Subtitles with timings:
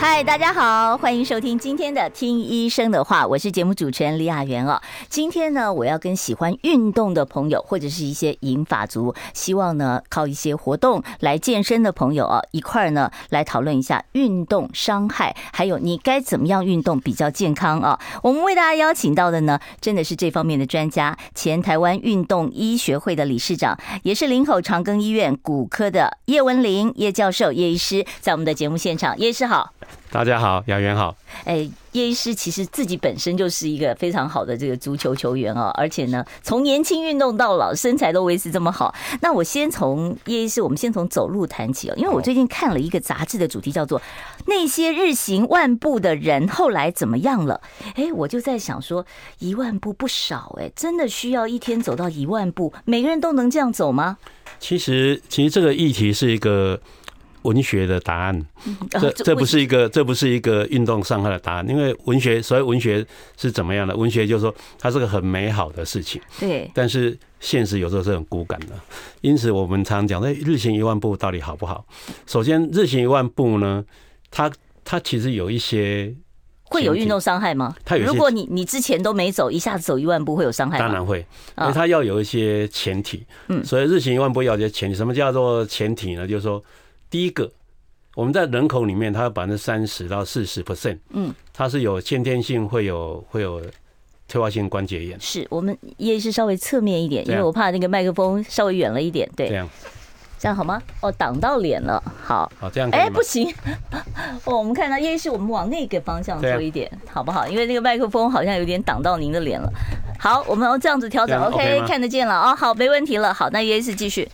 [0.00, 4.80] 嗨，大家好，欢迎收听今天的《听医生的话》，我是节目主持人李雅媛哦。
[5.08, 17.98] 今天呢，我要跟喜欢运动的朋友，或者是一些银发族，希望呢靠一些活动来健身的朋友啊，一块儿呢来讨论一下运动伤害，还有你该怎么样运动比较健康啊。
[18.22, 29.72] 我们为大家邀请到的呢，真的是这方面的专家，前台湾运动医学会的理事长，也是林口长庚医院骨科的叶文玲叶教授叶医师，在我们的节目现场，叶医师好。
[30.10, 31.14] 大家好，雅元好。
[31.44, 38.94] 哎，叶医师其实自己本身就是一个非常好的这个足球球员哦，而且呢，从年轻运动到老，身材都维持这么好。
[39.20, 44.00] 那我先从叶医师，我们先从走路谈起哦，因为我最近看了一个杂志的主题叫做
[44.46, 47.60] 《那些日行万步的人后来怎么样了》。
[47.94, 49.04] 哎，我就在想说，
[49.38, 52.72] 一万步不少哎，真的需要一天走到一万步？
[52.86, 54.16] 每个人都能这样走吗？
[54.58, 56.80] 其实，其实这个议题是一个。
[57.48, 58.46] 文学的答案，
[58.90, 63.04] 这这不是一个，这不是一个运动伤害的答案，因为文学，所以文学
[63.38, 63.96] 是怎么样的？
[63.96, 66.70] 文学就是说，它是个很美好的事情，对。
[66.74, 68.74] 但是现实有时候是很骨感的，
[69.22, 71.86] 因此我们常讲，那日行一万步到底好不好？
[72.26, 73.82] 首先，日行一万步呢，
[74.30, 74.52] 它
[74.84, 76.14] 它其实有一些
[76.64, 77.74] 会有运动伤害吗？
[77.82, 80.84] 它有，如果你你之前都没走，一下子走一万步会有伤害吗？
[80.84, 81.24] 当然会，
[81.56, 83.24] 因为它要有一些前提。
[83.48, 84.94] 嗯，所以日行一万步要有些前提。
[84.94, 86.26] 什么叫做前提呢？
[86.26, 86.62] 就是说。
[87.10, 87.50] 第一个，
[88.14, 93.62] 我们在人口里面，它有百分之三十到四十 percent，嗯，它是有先天性会有会有
[94.28, 95.18] 退化性关节炎。
[95.20, 99.68] 是我们叶是稍微侧面一点，因为我怕那个麦克风稍微远了一点，对，这样
[100.38, 100.80] 这样好吗？
[101.00, 103.52] 哦，挡到脸了，好，好这样，哎，不行，
[104.44, 107.48] 哦，我们看到叶是我们往那个方向做一点，好不好？
[107.48, 109.72] 因为那个麦克风好像有点挡到您的脸了。
[110.20, 113.32] 好，我们要这样子调整，OK，看得见了哦，好，没问题了。
[113.32, 114.28] 好，那叶是继续。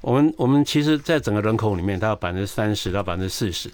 [0.00, 3.70] 我们我们其实，在整个人口里面，它有百分之三十到百分之四十，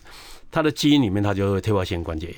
[0.51, 2.37] 它的基因里面它就会退化性关节炎。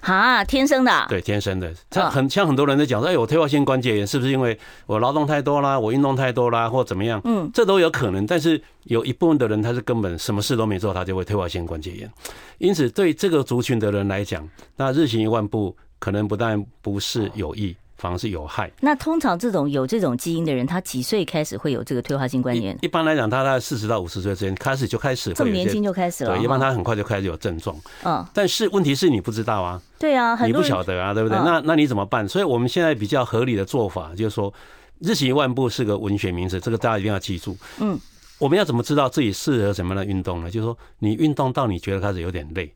[0.00, 1.06] 啊，天生的？
[1.08, 1.74] 对，天生的。
[1.90, 7.20] 像很像很多人在讲说，哎，我退化性关节炎是不是因为我劳动太多啦，我运动太多啦，或怎么样？
[7.24, 8.24] 嗯，这都有可能。
[8.24, 12.10] 但是有一部分的人，他是根本什么事都没做，他就会退化性关节炎。
[12.58, 17.76] 因此，对这个族群的人来讲，那日行一万步可能不但不是有益。
[17.98, 18.70] 反而是有害。
[18.80, 22.78] 那通常这种有这种基因的人，他几岁开始会有这个退化性关节炎？
[22.80, 25.34] 一般来讲，他在四十到五十岁之间开始就开始会。
[25.34, 26.34] 这么年轻就开始了？
[26.34, 27.76] 对，一般他很快就开始有症状。
[28.04, 28.24] 嗯。
[28.32, 29.82] 但是问题是你不知道啊。
[29.98, 31.36] 对啊，你不晓得啊，对不对？
[31.38, 32.26] 那那你怎么办？
[32.26, 34.52] 所以我们现在比较合理的做法就是说，
[35.00, 37.56] 日行一万步是个文学名词，这个大家一定要记住。
[37.80, 37.98] 嗯。
[38.38, 40.48] 我们要怎么知道自己适合什么样的运动呢？
[40.48, 42.72] 就是说，你运动到你觉得开始有点累，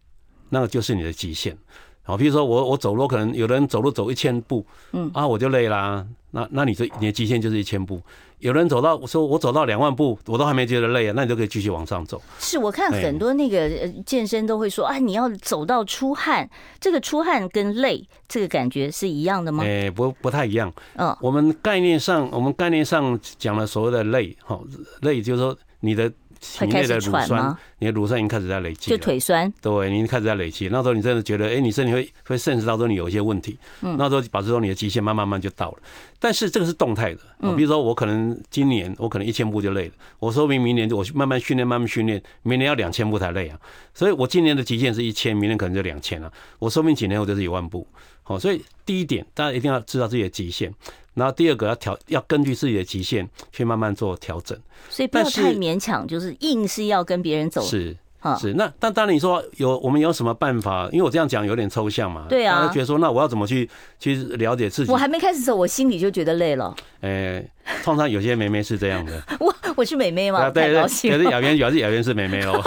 [0.49, 1.57] 那个就是你的极限。
[2.05, 8.01] 好，比如说我我走路可能有人走路走一千步，嗯啊我就累啦，那那你这你的极限就是一千步。
[8.41, 12.21] 有人走到我说我走到两万步，我都还没觉得累啊，那你就可以继续往上走。
[12.41, 13.71] 是我看很多那个
[14.05, 19.63] 健身都会说啊，你要走到出汗，这个出汗跟累这个感觉是一样的吗？
[19.65, 20.73] 哎，不不太一样。
[20.97, 24.59] 嗯，我们概念上我们概念上讲了所谓的累，哈，
[25.03, 26.13] 累就是说你的。
[26.43, 29.51] 体内的乳酸，你的乳酸已经开始在累积，就腿酸。
[29.63, 30.69] 对，你开始在累积。
[30.69, 33.57] 那时候你真的觉得，哎，你身体会会 sense 到说你有一些问题。
[33.81, 33.97] 嗯。
[33.97, 35.79] 那时候保持说你的极限慢慢慢就到了。
[36.19, 37.21] 但是这个是动态的。
[37.39, 37.57] 嗯。
[37.57, 43.59] 比如说我可能今年我可能一千步就累了，我说明明年就我慢慢训练慢慢训练，明年要两千步才累啊。
[43.95, 46.33] 所以我今年的极限是一千，明年可能就两千了。
[46.59, 47.87] 我说明几年后就是一万步。
[48.25, 50.73] 好，所以第一点大家一定要知道自己的极限。
[51.15, 54.59] 然后第二个要调，要根据自己的极限去慢慢做调整，
[54.89, 57.61] 所以不要太勉强，就是硬是要跟别人走。
[57.63, 57.97] 是
[58.39, 60.89] 是，那但当然你说有我们有什么办法？
[60.93, 62.27] 因为我这样讲有点抽象嘛。
[62.29, 62.61] 对啊。
[62.61, 63.69] 大家觉得说，那我要怎么去
[63.99, 64.93] 去了解自己？
[64.93, 66.73] 我还没开始走，我心里就觉得累了。
[67.01, 67.45] 诶，
[67.83, 69.21] 通常有些妹妹是这样的。
[69.41, 70.49] 我我是妹妹吗？
[70.51, 70.83] 对对对。
[70.83, 72.63] 可是雅媛，主要是雅媛是妹妹喽。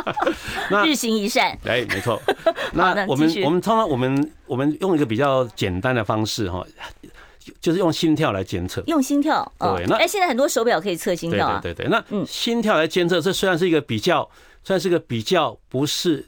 [0.72, 1.50] 那日行一善。
[1.66, 2.18] 哎，没错。
[2.72, 6.66] 那我们我们通常我们我们用一个比较简单的方式哈。
[7.60, 9.50] 就是用心跳来监测，用心跳。
[9.58, 11.60] 对，那哎，现在很多手表可以测心跳啊。
[11.62, 14.28] 对对对，那心跳来监测，这虽然是一个比较，
[14.64, 16.24] 算是个比较不是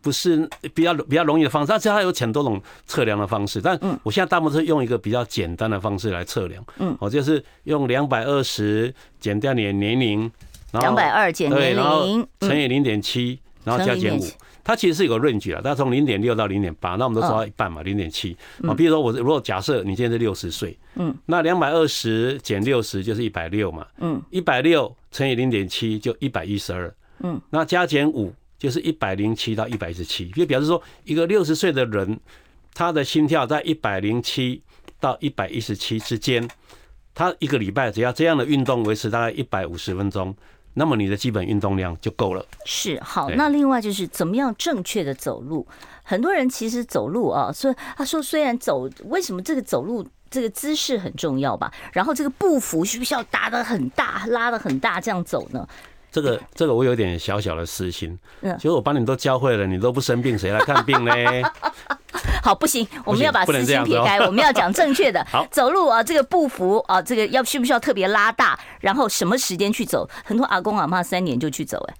[0.00, 3.60] 不是比较比较容易的方式，但是它有很多种测量的方式。
[3.60, 6.64] 但我现在大部分是用一个比较简单的方式来测量。
[6.78, 10.30] 嗯，我就是用两百二十减掉你的年龄，
[10.72, 14.24] 两百二减年龄乘以零点七，然后加减五。
[14.66, 18.36] 它其实是有个 range 啦，它从零点六到零点八，那我们都说到一半嘛，零点七。
[18.64, 18.74] 啊。
[18.74, 32.18] 比如说我如果假设你现在是六十岁，嗯，那两百二十减六十就是一百六嘛，嗯，一百六乘以零点七就一百一十二，嗯，那加减五就是一百零七到一百一十七，就表示说一个六十岁的人，
[32.74, 34.60] 他的心跳在一百零七
[34.98, 36.50] 到一百一十七之间，
[37.14, 40.34] 他一个礼拜只要这样的运动维持大概一百五十分钟。
[40.78, 42.44] 那么你的基本运动量就够了。
[42.66, 45.66] 是好，那另外就是怎么样正确的走路。
[46.02, 51.72] 很多人其实走路啊，所以他说虽然走，为什么这个走路这个姿势很重要吧？
[51.92, 55.66] 然后这个步幅需不需要搭的很大，拉的很大这样走呢？
[56.16, 61.12] 这个这个我有点小小的私心，嗯，其实我把你都教会了，你都不生病，谁来看病呢？
[62.42, 65.22] 好，不行，我们要把私心撇开，我们要讲正确的。
[65.30, 68.58] 好，走路啊，这个步幅啊，这个要需不需要特别拉大？
[68.80, 70.08] 然后什么时间去走？
[70.24, 71.94] 很多阿公阿妈三年就去走，哎，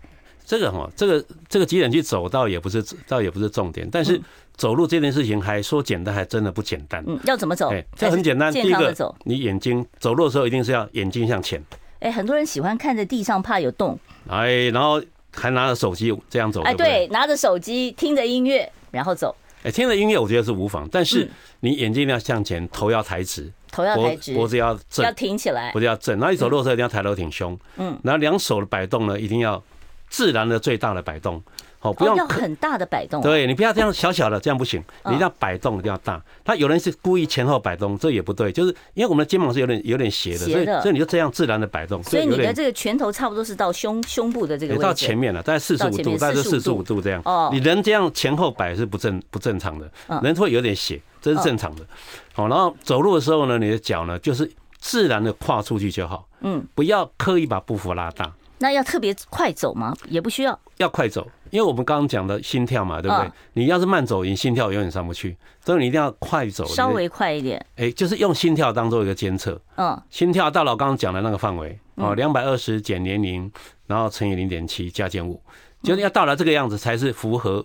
[0.46, 3.86] 这个哈，这个这个几点去走，倒也不是倒也不是重点。
[3.92, 4.18] 但是
[4.56, 7.04] 走路这件事情，还说简单，还真的不简单。
[7.06, 7.68] 嗯，要怎么走？
[7.68, 8.50] 哎，这很简单。
[8.50, 11.62] 第一个，你眼睛走路的时候一定是要眼睛向前。
[12.00, 13.98] 哎，很多人喜欢看着地上，怕有洞。
[14.28, 15.02] 哎，然后
[15.34, 16.62] 还拿着手机这样走。
[16.62, 19.34] 哎，对，拿着手机听着音乐，然后走。
[19.62, 21.28] 哎，听着音乐我觉得是无妨，但是
[21.60, 26.18] 你眼睛要向前，头要抬直，头要抬直，脖子要正，要挺起来，脖子要正。
[26.18, 27.58] 然后你走路的时候一定要抬头挺胸。
[27.76, 29.62] 嗯，然后两手的摆动呢，一定要
[30.08, 31.42] 自然的最大的摆动。
[31.80, 36.20] 哦，不要很大的摆动，对，你不要这样小小的，这样不行，你一定要摆动一定要大。
[36.44, 42.02] 他有人是故意前后摆动，这也不对，就是因为我们的肩膀是有点有点斜的，所以所以你就这样自然的摆动。
[42.02, 47.22] 所以你的这个拳头差不多是到胸胸部的这个位置，到前面了，大概四十五度，大概是四十五度这样。
[47.24, 49.90] 哦，你人这样前后摆是不正不正常的，
[50.22, 51.82] 人会有点斜，这是正常的。
[52.32, 58.32] 好，然后走路的时候呢，你的脚呢就是自然的跨出去就好，嗯，不要刻意把步幅拉大。
[58.58, 59.94] 那要特别快走吗？
[60.08, 61.28] 也不需要，要快走。
[61.50, 63.30] 因为我们刚刚讲的心跳嘛，对不对？
[63.52, 67.64] 你要是慢走，你心跳永远上不去，所以你一定要快走，稍微快一点。
[67.76, 69.60] 哎，就是用心跳当做一个监测。
[69.76, 73.50] 嗯，心跳到了我刚刚讲的那个范围哦，两百二十减年龄，
[73.86, 75.40] 然后乘以零点七加减五，
[75.82, 77.64] 就是要到了这个样子才是符合。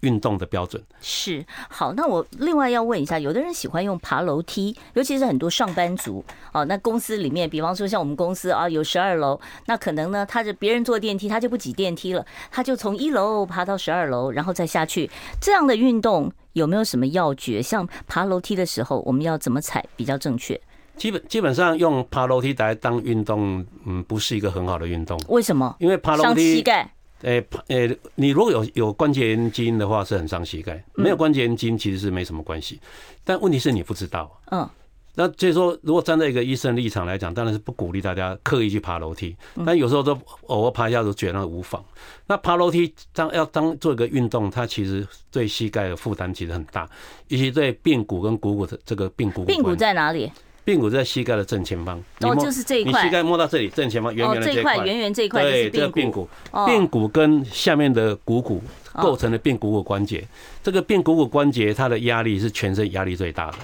[0.00, 6.64] 运动的标准是好，那我另外要问一下，有的人喜欢用爬楼梯，尤其是很多上班族哦。
[6.64, 15.10] 那公司里面，比方说像我们公司啊，有十二楼，那可能呢，他是别人坐电梯，他就不挤电梯了，他就从一楼爬到十二楼，然后再下去。
[15.40, 17.62] 这样的运动有没有什么要诀？
[17.62, 20.60] 像爬楼梯的时候，我们要怎么踩比较正确？
[20.96, 25.18] 基本基本上用爬楼梯来当运动，嗯，不是一个很好的运动。
[25.28, 25.74] 为什么？
[25.78, 26.90] 因为爬楼梯伤膝盖。
[27.22, 32.80] 诶，诶，你如果有有关节炎基因的话，是很伤膝盖；没有关节炎基因，其实是没什么关系。
[33.24, 34.40] 但问题是你不知道。
[34.50, 34.68] 嗯。
[35.16, 39.36] 那所以说，如果站在一个医生立场来讲，当然是不鼓励大家刻意去爬楼梯。
[39.66, 41.84] 但有时候都偶尔爬一下，都觉得无妨。
[42.28, 46.88] 那爬楼梯当要当做一个运动，它其实对膝盖的负担其实很大，
[47.26, 49.44] 尤其对髌骨跟股骨的这个髌骨。
[49.44, 50.30] 髌骨在哪里？
[50.66, 53.02] 髌骨在膝盖的正前方，哦，就是这一块。
[53.02, 56.28] 你膝盖摸到这里，正前方圆圆的这一块，圆圆这一块，对，这个髌骨。
[56.52, 58.62] 髌骨跟下面的股骨
[58.94, 60.26] 构成的髌股骨关节，
[60.62, 63.58] 这个髌股骨关节它的压力是全身压力最大的。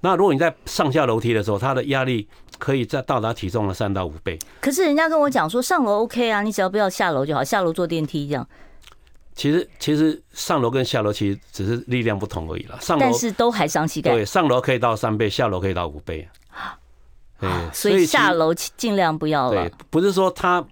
[0.00, 2.26] 那如果你在上下楼梯的时候，它的压力
[2.58, 4.36] 可以在到达体重的三到五倍。
[4.60, 8.46] 可是人家跟我讲说上楼 OK 啊，你只要不要下楼就好，下楼坐电梯这样。
[9.34, 14.10] 其实其实上楼跟下楼其实只是力量不同而已了，上楼但是都还伤膝盖。
[14.12, 16.28] 对，上楼可以到三倍，下楼可以到五倍。
[17.40, 19.68] 对，所以下楼尽量不要了。
[19.68, 20.64] 对，不是说它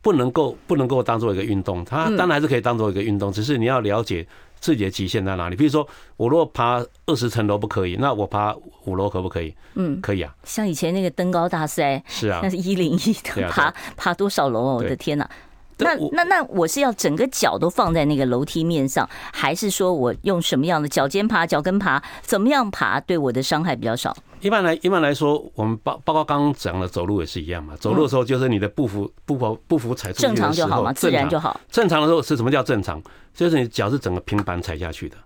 [0.00, 4.26] 不能够不能够当做一个运动，它当然还是可以当做一个运动，只是你要了解
[4.58, 5.54] 自己的极限在哪里。
[5.54, 8.56] 比如说，我如果爬二十层楼不可以，那我爬
[8.86, 9.54] 五楼可不可以？
[9.74, 10.34] 嗯，可以啊。
[10.42, 14.74] 像以前那个登高大赛，是啊，那是一零一的爬爬多少楼哦？
[14.76, 15.30] 我的天哪！
[15.78, 24.16] 那那那我是要整个脚都放在那个楼梯面上，还是说我用什么样的脚尖爬、脚跟爬，怎么样爬对我的伤害比较少？
[24.40, 27.74] 一般来一般来说，我们包包括刚刚讲的走路也是一样嘛。
[27.76, 31.58] 走路的时候就是你的步幅步幅步幅踩出去正常就好嘛，自然就好。
[31.70, 33.02] 正常的时候是什么叫正常？
[33.34, 35.16] 就是你脚是整个平板踩下去的。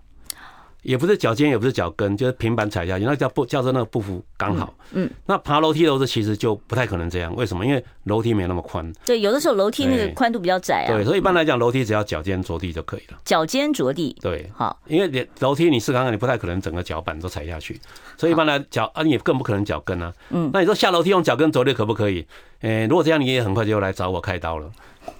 [0.81, 4.73] 也不是脚尖，也不是脚跟，就是平板踩下去，那叫步，叫做那个步幅刚好。
[4.93, 7.65] 嗯，那爬楼梯的时候其实就不太可能这样，为什么？
[7.65, 8.91] 因为楼梯没那么宽。
[9.05, 10.93] 对，有的时候楼梯那个宽度比较窄啊。
[10.93, 13.17] 对，所以一般来讲，楼梯只要脚尖着地就可以了。
[13.23, 14.15] 脚尖着地。
[14.21, 17.79] 对，好，因为你楼梯你试看看，你不太可能整个脚板都踩下去，
[18.17, 20.11] 所以一般来脚啊，你也更不可能脚跟啊。
[20.31, 22.25] 嗯，那你说下楼梯用脚跟着地可不可以？
[22.61, 24.69] 诶，如果这样，你也很快就来找我开刀了。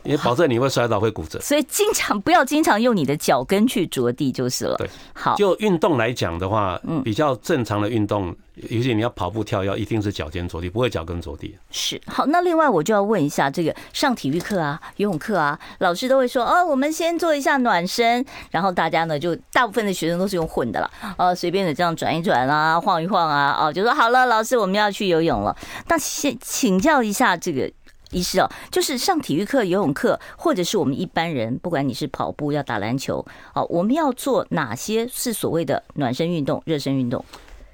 [0.03, 4.75] 也保证你会摔倒，会骨折，所以经常不要经常用你的脚跟去着地就是了。
[4.77, 5.35] 对，好。
[5.35, 11.55] 就运动来讲的话，嗯，比较正常的运动，尤其你要跑步跳跃，一定是脚尖着地，不会脚跟着地。
[11.71, 25.55] 是好，那另外我就要问一下，这个上体育课啊、游泳课啊，老师都会说哦，我们先做一下暖身，然后大家呢就大部分的学生都是用混的了，呃，随便的这样转一转啊，晃一晃啊，哦，就说好了，老师我们要去游泳了。
[25.87, 27.71] 那先请教一下这个
[28.11, 37.23] 医师哦，就是上体育课、游泳课，或者是我们一般人，不管你是跑步要打篮球，哦，我们要做哪些是所谓的暖身运动、热身运动？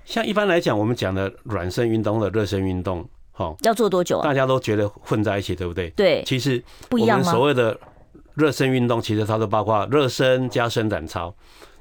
[0.06, 4.24] 像一般来讲，我们讲的暖身运动的热身运动，好，要做多久啊？
[4.24, 5.89] 大家都觉得混在一起，对不对？
[5.91, 7.32] 对，其实不一样吗？
[7.32, 7.77] 所谓的
[8.36, 11.34] 热身运动，其实它都包括热身加伸展操，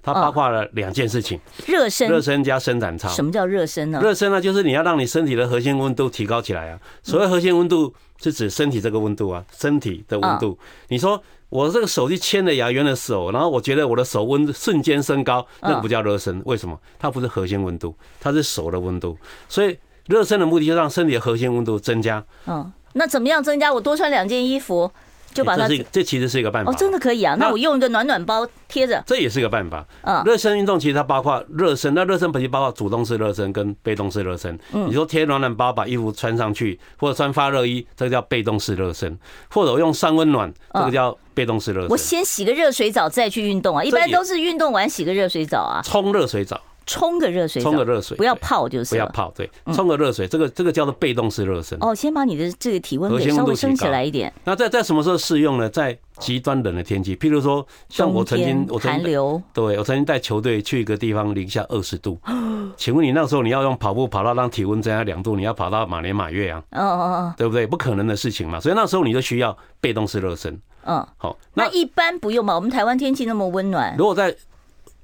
[0.02, 1.38] 它包括了两件事情。
[1.66, 3.08] 热身，热身加伸展操。
[3.10, 4.00] 什么叫热身呢？
[4.00, 6.80] 热身呢，就是你要让你身体的核心温度提高起来啊。
[7.04, 10.58] 所谓核心温度，是指身体这个温度啊，身体的温度。
[10.88, 11.23] 你说。
[11.49, 16.42] 我这个手去牵了雅媛的手，然后我觉得我的手温瞬间升高，那个不叫热身。
[16.44, 16.76] 为什么？
[16.99, 19.16] 它不是核心温度，它是手的温度。
[19.49, 22.23] 所以热身的目的就让身体的核心温度增加。
[22.46, 23.73] 嗯，那怎么样增加？
[23.73, 24.90] 我多穿两件衣服。
[25.37, 27.37] 就把它，这其实是一个办法哦，真的可以啊。
[27.38, 29.87] 那我用一个暖暖包贴着，这也是一个办法。
[30.02, 34.59] 嗯，热身运动其实它包括热身，那热身本身包括主动式热身跟被动式热身。
[34.73, 39.19] 嗯，你说贴暖暖包把衣服穿上去，或者穿发热衣，这个叫被动式热身，
[39.50, 41.88] 或者我用三温暖，这个叫被动式热身。
[41.90, 46.61] 我先洗个热水澡再去运动啊，一般都是运动完洗个热水澡啊，冲热水澡。
[46.87, 48.95] 冲个热水，冲个热水，不要泡就是。
[48.95, 51.76] 不要泡，对，冲个热水，这个这个叫做被动式热身。
[51.81, 54.33] 哦，先把你的这个体温给稍微升起来一点。
[54.45, 55.69] 那在在什么时候适用呢？
[55.69, 62.19] 在极端冷的天气，譬如说，像我曾经，我曾经，寒流，对我曾经带球队去一个地方零下二十度。
[62.76, 66.62] 请问你那时候你要用跑步跑到让体温增加两度，你要跑到马年马月啊？
[66.71, 67.66] 哦哦哦，对不对？
[67.66, 68.61] 不可能的事情嘛。
[68.61, 70.59] 所以那时候你就需要被动式热身。
[70.85, 72.55] 嗯，好，那一般不用嘛？
[72.55, 74.35] 我们台湾天气那么温暖，如果在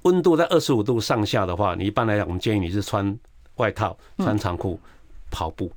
[0.02, 3.16] 温度在二十五度上下的话，你一般来讲，我们建议你是穿
[3.56, 4.78] 外套、穿长裤
[5.30, 5.70] 跑步，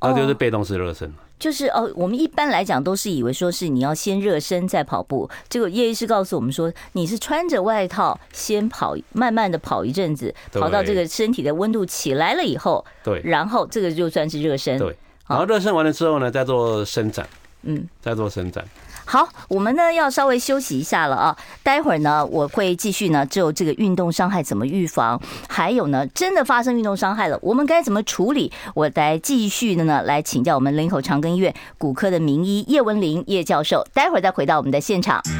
[0.00, 1.12] 那就是被动式热身。
[1.38, 14.78] 就是哦，我们一般来讲都是以为说是你要先热身再跑步，结果叶医师告诉我们说，你是穿着外套先跑，慢慢的跑一阵子，跑到这个身体的温度起来了以后，对，然后这个就算是热身。
[14.78, 14.96] 对，
[15.28, 17.28] 然后热身完了之后呢，再做伸展，
[17.64, 18.66] 嗯，再做伸展。
[19.06, 21.36] 好，我们呢要稍微休息一下了啊。
[21.62, 28.52] 待会儿呢，我会继续呢，就这个运动伤害怎么预防，还有呢，真的发生运动伤害了，我们该怎么处理？
[28.74, 33.86] 我来继续的呢，来请教我们林口长庚医院骨科的名医叶文玲叶教授。
[33.94, 35.22] 待会儿再回到我们的现场。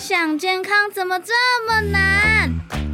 [0.00, 1.32] 想健康怎么这
[1.66, 2.93] 么难？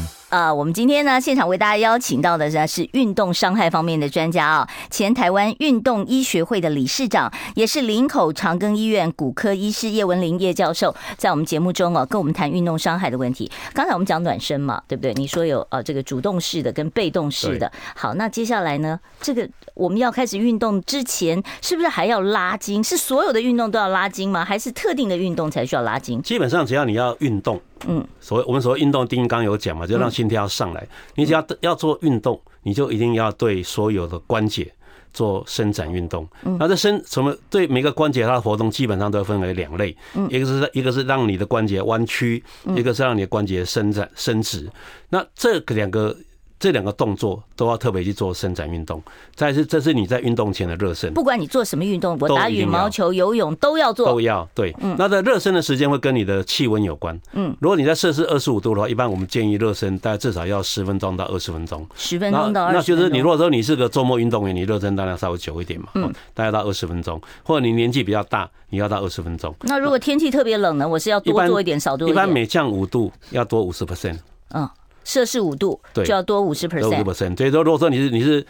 [0.31, 13.51] 呃，我们今天呢，现场为大家邀请到的呢是运动伤害方面的专家啊，前台湾运动医学会的理事长，也是林口长庚医院骨科医师叶文玲叶教授，在我们节目中啊，跟我们谈运动伤害的问题。
[13.73, 15.13] 刚才我们讲暖身嘛，对不对？
[15.15, 17.69] 你说有呃这个主动式的跟被动式的。
[17.93, 22.81] 好，那接下来呢，这个我们要开始运动之前，是不是还要拉筋？
[22.81, 24.45] 是所有的运动都要拉筋吗？
[24.45, 26.21] 还是特定的运动才需要拉筋？
[26.21, 27.59] 基本上只要你要运动。
[27.87, 30.87] 嗯，所谓我们所谓运动定义刚有讲嘛，就让心跳上来。
[31.15, 34.71] 你只要要做运动，你就一定要对所有的关节
[35.13, 36.27] 做伸展运动。
[36.59, 37.35] 那这伸什么？
[37.49, 39.95] 对每个关节它的活动基本上都分为两类，
[40.29, 42.43] 一个是一个是让你的关节弯曲，
[42.75, 44.69] 一个是让你的关节伸展伸直。
[45.09, 46.15] 那这两个。
[46.61, 49.01] 这两个动作都要特别去做伸展运动。
[49.33, 51.11] 再是，这是你在运动前的热身。
[51.11, 54.05] 不管你做什么运动，我打羽毛球、游泳都要做。
[54.05, 54.71] 都要对。
[54.79, 54.95] 嗯。
[54.95, 57.19] 那在热身的时间会跟你的气温有关。
[57.33, 57.57] 嗯。
[57.59, 61.83] 如果你在摄氏二十五度的话，一般我们建议热身大概至少要十分钟到二十分钟。
[61.95, 62.77] 十分钟到二十。
[62.77, 65.87] 那就是你如果说你是个周末运动员，你热身当然稍微久一点嘛。
[65.95, 66.13] 嗯。
[66.35, 69.51] 大概到二十分钟，或者你年纪比较大，你要到二十分钟。
[69.61, 70.87] 那如果天气特别冷呢？
[70.87, 72.13] 我是要多做一点，少做一点。
[72.13, 74.19] 一般每降五度要多五十 percent。
[74.53, 74.69] 嗯。
[75.03, 76.87] 摄氏五度，对，就要多五十 percent。
[76.87, 78.45] 五十 percent，所以说，如果说你是你是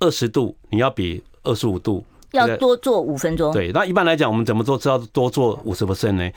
[0.00, 3.52] 二十度，你要比二十五度要多做五分钟。
[3.52, 4.76] 对，那一般来讲，我们怎么做？
[4.76, 6.30] 知道多做五十 percent 呢？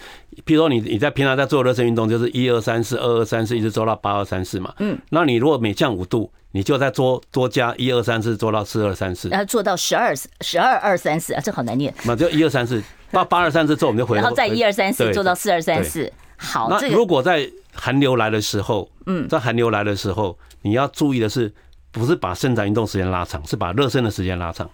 [0.45, 4.74] 譬如说，你你在平常在做热身运动，就是一二三四，二二三四，一直做到八二三四嘛。
[4.79, 4.97] 嗯。
[5.09, 9.29] 那你如果每降五度，你就再多多加一二三四，做到四二三四。
[9.29, 11.93] 然后做到十二十二二三四啊，这好难念。
[12.05, 12.81] 那就一二三四，
[13.12, 14.21] 八八二三四之后，我们就回来。
[14.24, 16.12] 然后再一二三四，做到四二三四。
[16.38, 21.53] 好，那如果在寒流来的时候，嗯，在寒流来的时候，你要注意的是，
[21.91, 24.69] 不是把伸展运动时间拉长，是把热身的时间拉长。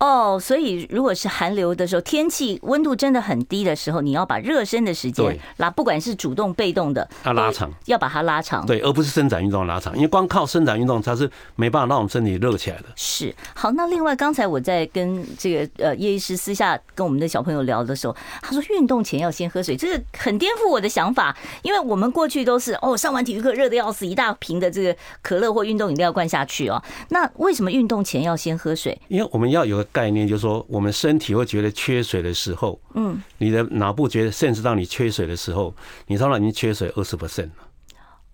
[0.00, 12.84] 哦，所以如果是寒流的时候，天气温度真的很低的时候，你要把热身的时间拉，不管是主动被动的，要拉长，要把它拉长，对，而不是伸展运动拉长，因为光靠伸展运动，它是没办法让我们身体热起来的。
[12.96, 28.98] 是，好，那另外刚才我在跟这个呃叶医师私下跟我们的小朋友聊的时候，他说运动前要先喝水，这个很颠覆我的想法，因为我们过去都是哦，上完体育课热的要死，一大瓶的这个可乐或运动饮料灌下去哦，那为什么运动前要先喝水？
[29.08, 30.64] 因为我们要有个概念，就是说。
[30.68, 35.74] 我们身体会觉得缺水的时候，嗯，你的脑部觉得 sense 到你缺水的时候，
[36.06, 37.52] 你头脑已经缺水二十 percent 了。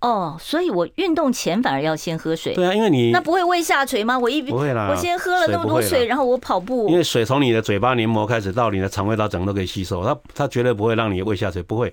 [0.00, 2.54] 哦，所以我运动前反而要先喝水。
[2.54, 4.18] 对啊，因为你那不会胃下垂吗？
[4.18, 11.92] 我一不会啦，我先喝了那么多水，水然后我跑步，因为水从你的嘴巴黏膜开始到你的肠胃道，整个都可以吸收，它它绝对不会让你胃下垂，不会。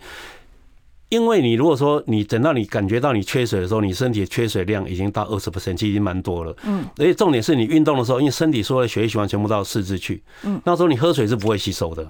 [1.13, 6.55] 因为你如果说你等到你感觉到你缺水的时候，你身体的缺水量已经到二十 percent，其实已经蛮多了。
[6.65, 12.09] 嗯，而且重点是你运动的时候，因为身体所有的血液循环全部到四肢去，嗯，那时候你喝水是不会吸收的。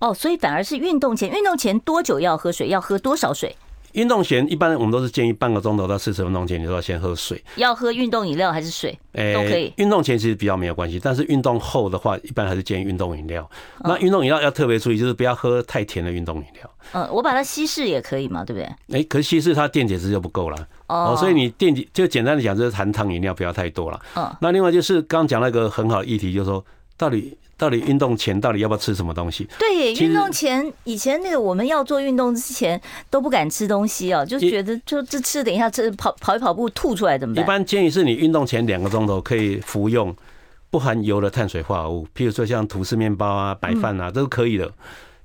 [0.00, 2.68] 哦，所以反而是运动前，运动前多久要喝水？
[2.68, 3.56] 要喝多少水？
[3.96, 7.42] 运动前一般我们都是建议半个钟头到四十分钟前，你都要先喝水。
[7.56, 8.96] 要喝运动饮料还是水？
[9.12, 9.72] 都可以。
[9.76, 13.48] 运动前其实比较没有关系，但是运动后的话，一般还是建议运动饮料。
[13.80, 16.70] 那运动饮料要特别注意，就是不要喝太甜的运动饮料。
[16.92, 19.00] 嗯，我把它稀释也可以嘛，对不对？
[19.00, 20.68] 哎，可是稀释它电解质就不够了。
[20.88, 23.98] 哦，所以你电解就简单的讲，就是含糖饮料不要太多了。
[24.14, 26.62] 嗯，那另外就是刚刚讲那个很好的议题，就是说
[26.98, 27.36] 到底。
[27.58, 29.48] 到底运动前到底要不要吃什么东西？
[29.58, 37.42] 对，运动前以前那个我们要做运动之前都不敢吃东西哦，就觉得就这吃等一下这跑跑一跑步吐出来怎么办？
[37.42, 40.14] 一般建议是你运动前两个钟头可以服用
[40.70, 44.70] 不含油的碳水化合物，譬如说像吐司面包啊、白饭啊，都是可以的。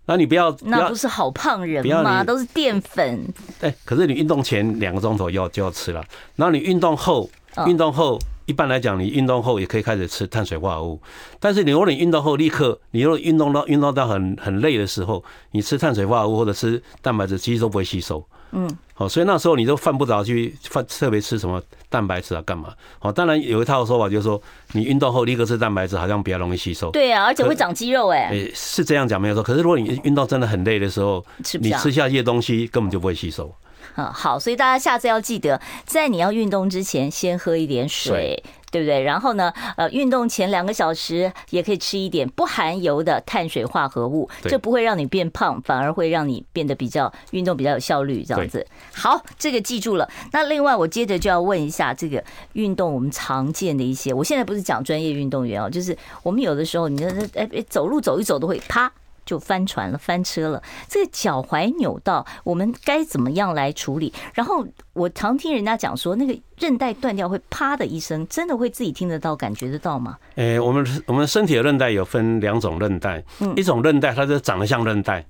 [0.05, 2.23] 那你不要，那不是好胖人吗？
[2.23, 3.27] 都是淀粉。
[3.59, 6.01] 哎，可是你运动前两个钟头要就要吃了，
[6.37, 7.29] 然后你运动后，
[7.67, 8.17] 运动后。
[8.51, 10.99] 一般来讲，你运动后也可以开始吃碳水化合物，
[11.39, 18.21] 但是你如果你运动后立刻，你如果运动到运动到很很累的时候，你吃碳水化合物或者吃蛋白质，其实都不会吸收。
[18.51, 22.73] 嗯，好，所以那时候你都犯不着去犯特别吃什么蛋白质啊，干嘛？
[22.99, 24.41] 好，当然有一套说法就是说，
[24.73, 26.91] 你运动后立刻吃蛋白质，好像比较容易吸收。
[26.91, 28.27] 对啊，而且会长肌肉哎。
[28.33, 29.41] 哎，是这样讲没有错。
[29.41, 31.25] 可是如果你运动真的很累的时候，
[31.61, 33.49] 你吃下一些东西根本就不会吸收。
[33.95, 39.01] 嗯，好，所以大家下次要记得，在你要运动之前，先喝一点水，对不对？
[39.01, 48.65] 然后呢，呃，运动前两个小时也可以吃一点不含油的碳水化合物，这不会让你变胖，反而会让你变得比较运动比较有效率，这样子。
[48.93, 50.09] 好，这个记住了。
[50.31, 52.23] 那另外，我接着就要问一下这个
[52.53, 58.91] 运动我们常见的一些，我现在不是讲专业运动员哦，就是我们有的时候，你说哎哎，走路走一走都会啪。
[59.25, 60.61] 就翻船了，翻车了。
[60.87, 64.13] 这个脚踝扭到，我们该怎么样来处理？
[64.33, 70.17] 然后我常听人家讲说，那个韧带断掉会啪的一声，真的会自己听得到、感觉得到吗？
[70.35, 73.23] 诶，我们我们身体的韧带有分两种韧带，
[73.55, 75.25] 一种韧带它就长得像韧带。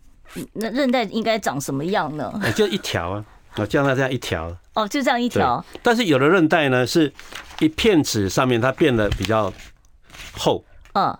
[0.53, 2.31] 那韧带应该长什么样呢？
[2.55, 3.25] 就一条啊，
[3.55, 4.55] 啊，像它这样一条。
[4.73, 5.63] 哦，就这样一条。
[5.83, 7.11] 但是有的韧带呢，是
[7.59, 9.51] 一片纸上面它变得比较
[10.37, 10.63] 厚。
[10.93, 11.17] 嗯。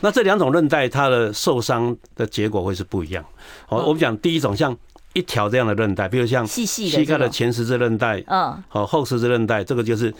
[0.00, 3.24] 那这两种韧带，它的受伤的结果会是不一样。
[3.66, 4.76] 好，我们讲第一种，像
[5.12, 10.14] 一条这样的韧带，比如像膝盖的前十字韧带，嗯，好，后十字韧带，这个就是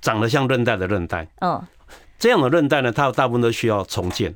[0.00, 1.26] 长得像韧带的韧带。
[1.40, 1.60] 嗯，
[2.18, 4.34] 这样的韧带呢，它大部分都需要重建，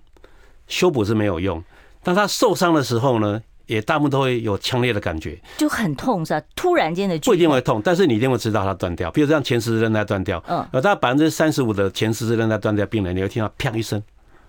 [0.66, 1.62] 修补是没有用。
[2.02, 6.42] 但它受伤的时候呢，也大部分都会有强烈的感觉，就很痛是吧？
[6.56, 9.10] 突然间的，不一定会痛，但是你一定会知道它断掉。
[9.10, 14.02] 比如像前十字韧带断掉，嗯，有大概百分之三十五的前十字韧带断掉病人，你会听到啪一声。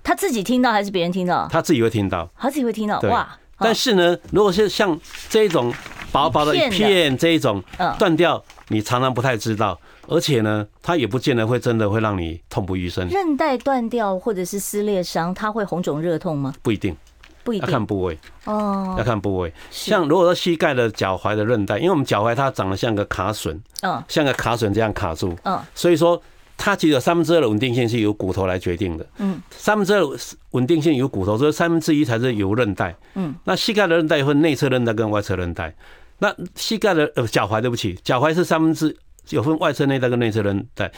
[0.10, 1.48] 他自己听到还是别人听到？
[1.52, 3.00] 他自己会听到，他自己会听到。
[3.02, 3.30] 哇！
[3.60, 5.72] 但是呢，如果是像这种
[6.12, 7.64] 薄薄的一片这一种
[8.00, 13.08] 断掉，你常常不太知道，而且呢，它也不见得会真的会让你痛不欲生。
[13.08, 16.56] 韧带断掉或者是撕裂伤，它会红肿热痛吗？
[16.64, 16.98] 不一定，
[17.44, 19.54] 不一定，要看部位哦，要看部位。
[19.70, 26.20] 像如果说膝盖的脚踝的韧带，因为我们脚踝它长得像个卡榫，嗯，像个卡榫这样卡住，嗯，所以说。
[26.62, 30.04] 它其实有三分之二的稳定性是由骨头来决定的，嗯，三分之二
[30.52, 35.74] 稳定性由骨头，所以三分之一才是由韧带，嗯，那膝盖的韧带分内侧韧带跟外侧韧带，
[36.18, 38.94] 那膝盖的呃脚踝对不起，脚踝是三分之
[39.30, 40.92] 有分外侧韧带跟内侧韧带，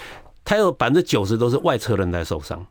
[0.43, 2.65] 它有百分之九十都是外侧韧带受伤，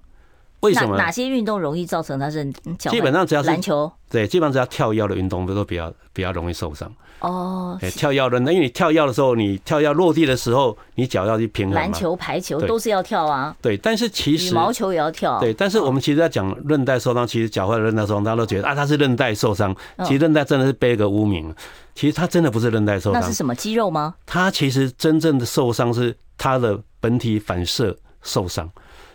[0.60, 0.96] 为什么？
[0.96, 2.44] 哪些运动容易造成他是
[2.78, 2.90] 脚？
[2.90, 6.90] 基本上只要是篮球，对，基本上只要跳腰的运动都都比较比较容易受伤。
[7.20, 11.74] 哦，跳腰的，那因为你跳腰的时候，你跳腰落地的时候，你脚要去平衡。
[11.74, 13.54] 篮球、排球都是要跳啊。
[13.60, 15.38] 对，但是其实羽毛球也要跳。
[15.38, 19.76] 对，但是我们其实在讲韧带受伤，其实脚踝的韧带受伤，大家都觉得啊，他是韧带受伤。
[20.04, 21.54] 其实韧带真的是背个污名，
[21.94, 23.20] 其实他真的不是韧带受伤。
[23.20, 24.14] 那是什么肌肉吗？
[24.24, 28.70] 他其实真正的受伤是他的本体反射受伤。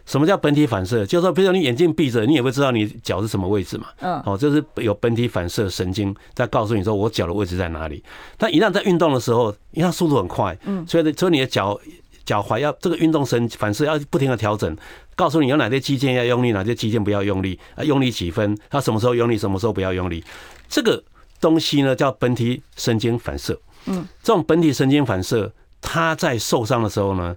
[0.06, 1.06] 什么叫本体反射？
[1.06, 3.88] 就是说，比如说你眼睛闭着，你也会知道你脚是什么位置嘛。
[4.00, 8.04] 嗯，哦，就是有本体反射神经在告诉你说我脚的位置在哪里。
[8.38, 11.80] 但一旦在运动的时候，因为它速度很快，嗯，所以所以你的脚
[12.24, 14.76] 脚踝要这个运动神反射要不停的调整，
[15.16, 20.24] 告诉你有哪些肌腱要用力，哪些肌腱不要用力，啊，用力几分，它什么时候用力，什么时候不要用力。
[20.70, 21.04] 这个
[21.42, 23.60] 东西呢叫本体神经反射。
[23.88, 27.36] 嗯，这种本体神经反射，它在受伤的时候呢，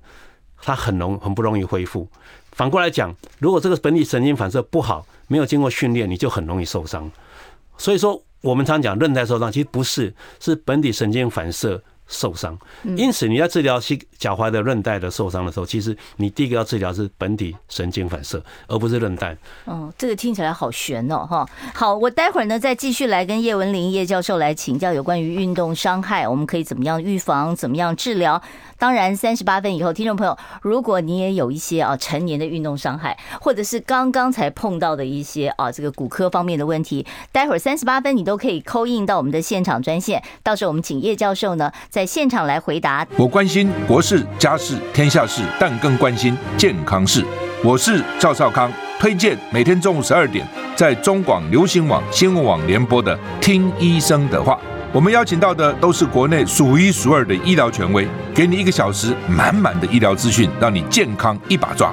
[0.62, 2.06] 它很容很不容易恢复。
[2.58, 7.08] 反过来讲，如果这个本体神经反射不好，没有经过训练，你就很容易受伤。
[7.76, 12.58] 所以说，我们常讲韧带受伤，其实不是，是本体神经反射受伤。
[12.96, 19.36] 因此，你在治疗膝脚踝的韧带的受伤的时候，其实你第一个要治疗是本体神经反射，而不是韧带。
[19.66, 21.48] 哦，这个听起来好悬哦，哈。
[21.74, 28.42] 好，我待会儿呢再继续来跟叶文玲叶教授来请教有关于运动伤害，我们可以怎么样预防，怎么样治疗。
[28.78, 43.04] 当然，三十八分以后，听众朋友，如果你也有一些啊成年的运动伤害，或者是刚刚才碰到的一些啊这个骨科方面的问题，待会儿三十八分你都可以 call in 到我们的现场专线，到时候我们请叶教授呢在现场来回答。
[43.16, 47.24] 我关心国事、家事、天下事，但更关心健康事。
[47.64, 54.54] 我是赵少康，推荐每天中午十二点在中广流行网新闻网联播的《听医生的话》。
[54.92, 61.92] 我们邀请到的都是国内数一数二的医疗权威，给你一个小时满满的医疗资讯，让你健康一把抓。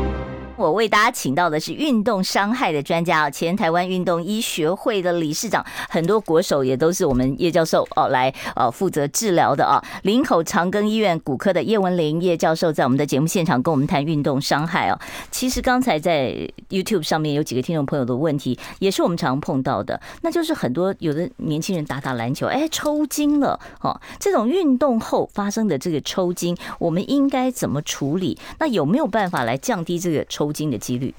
[0.61, 9.83] 我为大家请到的是运动伤害的专家啊，前台湾运动医学会的理事长，很多国手也都是我们叶教授哦来呃负责治疗的啊。
[10.03, 14.99] 林口长庚医院骨科的叶文玲叶教授在我们的节目现场跟我们谈运动伤害哦。
[15.31, 16.31] 其实刚才在
[16.69, 23.99] YouTube 上面有几个听众朋友的问题，也是我们常碰到的，那就是很多有的年轻人打打篮球，哎，抽筋了哦。
[24.19, 28.37] 这种运动后发生的这个抽筋，我们应该怎么处理？
[28.59, 30.50] 那有没有办法来降低这个抽？
[30.51, 31.13] 抽筋的几率，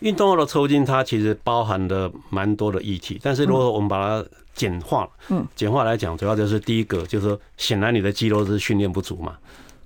[0.00, 3.20] 运动后的抽筋，它其实包含了蛮多的议题。
[3.22, 9.36] 但是如果我们把它简化，嗯，简化来讲，主要就是第一个，就是说，显然你的肌肉是训练不足嘛，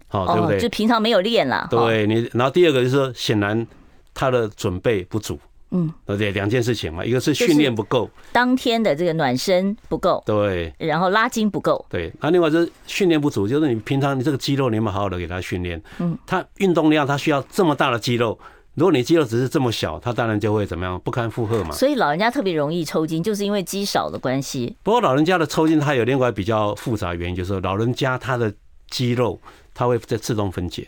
[0.09, 0.59] 好，对不对？
[0.59, 1.69] 就平常没有练了。
[1.71, 3.66] 对你，然后第二个就是说，显然
[4.14, 5.38] 他的准备不足，
[5.77, 6.33] 嗯，对不对？
[6.33, 12.12] 两件事情嘛，一个是训练不够，当天的这个暖身不够，对，然后拉筋不够，对。
[12.21, 15.83] 那另外就是训练不足，就是你平常你这个肌肉你有没有好好的给他训练？
[15.99, 18.39] 嗯，他运动量他需要这么大的肌肉。
[18.75, 21.73] 如果你肌肉只是这么小，它当然就会怎么样不堪负荷嘛。
[21.73, 24.77] 所以老人家特别容易抽筋，就是因为肌少的关系。
[24.83, 28.53] 不过老人家的抽筋，它有另外比较复杂的原因，就是说老人家他的
[28.91, 29.41] 肌肉
[29.73, 30.87] 它会在自动分解。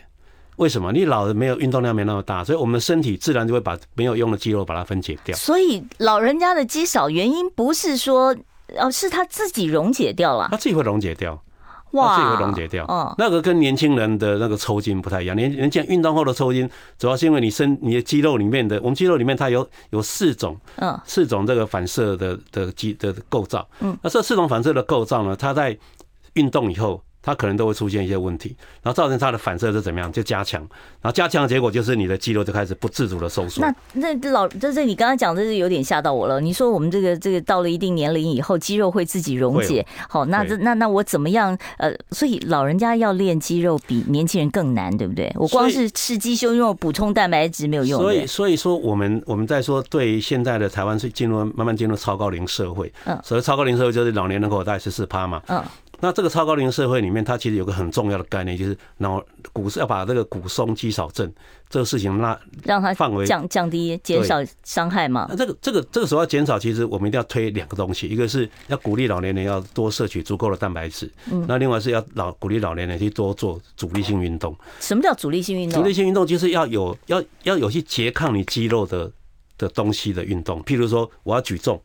[0.59, 0.91] 为什么？
[0.91, 5.35] 你老人没有运动量没那么大，所以我们的身体自然就会把没有用的肌肉把它分解掉。
[5.37, 8.35] 所以老人家的肌少原因不是说
[8.77, 11.41] 哦，是他自己溶解掉了，他自己会溶解掉。
[11.91, 12.85] 哇，自己会溶解掉。
[12.85, 15.35] 哦，那个跟年轻人的那个抽筋不太一样。
[15.35, 23.67] 年年轻人运动后的抽筋，主要是因为你身你的肌肉里面的，我们肌肉里面它有有四种，嗯，四种这个反射的的肌的构造。
[23.79, 25.75] 嗯，那这四种反射的构造呢，它在
[26.33, 27.01] 运动以后。
[27.21, 30.11] 它可能都会出现一些问题，然后造成它的反射是怎么样？
[30.11, 30.61] 就加强，
[31.01, 33.61] 然后加强的结果就是你的肌肉就开始不自主的收缩。
[33.61, 36.39] 那那老就是你刚刚讲的是有点吓到我了。
[36.39, 39.85] 你说我们这个这个到了一定年龄以后，肌肉会自己溶解。
[40.07, 41.57] 好，那这那那我怎么样？
[41.77, 45.31] 呃，所以老人家要练肌肉比年轻人更难，对不对？
[45.35, 48.01] 我光是吃鸡胸肉补充蛋白质没有用。
[48.01, 52.91] 所以所以说我们我们在说对现在的台湾是进入慢慢进入超高龄社会。
[53.05, 53.19] 嗯。
[53.23, 55.41] 所以超高龄社会就是老年人口大概十四趴嘛。
[55.47, 55.61] 嗯。
[56.01, 61.31] 那这个超高龄社会里面，它其实有个很重要的概念，就是脑骨是要把这个骨松肌少症
[61.69, 65.27] 这个事情那让它范围降降低，减少伤害嘛。
[65.29, 74.55] 那这个这个这个时候要减少，其实我们一定要推两个东西，一个是要鼓励老年人要多摄取足够的蛋白质，嗯，那另外是要老鼓励老年人去多做阻力性运动。
[74.79, 75.81] 什么叫阻力性运动？
[75.81, 79.11] 阻力性运动就是要有要要有去拮抗你肌肉的
[79.57, 81.81] 的东西的运动，譬如说我要举重。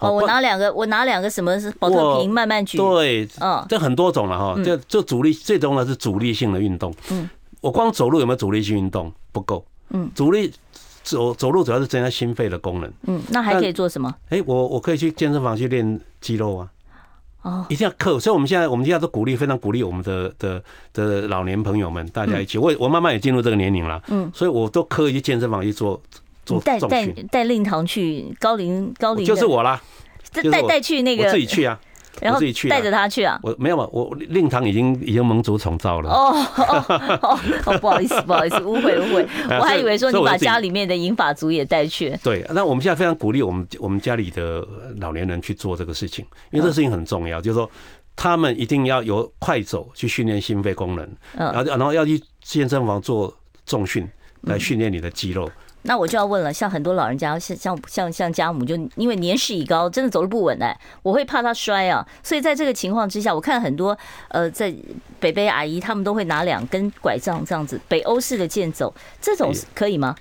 [0.00, 2.78] 哦，我拿两个，我拿两个什么是保特瓶慢慢举？
[2.78, 4.60] 对，嗯，这很多种了哈。
[4.64, 6.92] 这这阻力最重要的是阻力性的运动。
[7.10, 7.28] 嗯，
[7.60, 9.12] 我光走路有没有阻力性运动？
[9.30, 9.64] 不够。
[9.90, 10.52] 嗯，阻力
[11.02, 12.92] 走走路主要是增加心肺的功能。
[13.02, 14.14] 嗯，那还可以做什么？
[14.30, 16.68] 哎，我我可以去健身房去练肌肉啊。
[17.42, 18.18] 哦，一定要克。
[18.18, 22.58] 所以我们现在我们现在都鼓励，非常鼓励我们的的的老年朋友们，大家一起。
[22.58, 24.02] 我我慢慢也进入这个年龄了。
[24.08, 26.00] 嗯，所以我都可以去健身房去做。
[26.58, 29.80] 带带带令堂去高龄高龄，就是我啦，
[30.50, 31.78] 带带去那个自己去啊，
[32.20, 33.38] 然后自己去带着他去啊？
[33.42, 36.10] 我没有嘛，我令堂已经已经蒙主宠召了。
[36.10, 39.26] 哦哦哦，不好意思，不好意思，误会误会，
[39.58, 42.18] 我还以为说你把家里面的银发族也带去。
[42.22, 44.66] 对，那我们现在非常鼓励我们我们家里的
[45.00, 47.70] 老年人去做这个事情，因为这个事情很重要，就是说
[48.16, 53.34] 他们一定要有快走去训练心肺功能，然后然后要去健身房做
[53.64, 54.06] 重训
[54.42, 55.50] 来训练你的肌肉。
[55.82, 62.06] 那我就要问了，像很多老人家，像像像像家母，就因为年事已高，真的走路不稳哎，我会怕他摔啊。
[62.22, 63.96] 所以在这个情况之下，我看很多
[64.28, 64.74] 呃，在
[65.18, 70.14] 北北阿姨他们都会拿两根拐杖这样子，北欧式的健走，这种可以吗？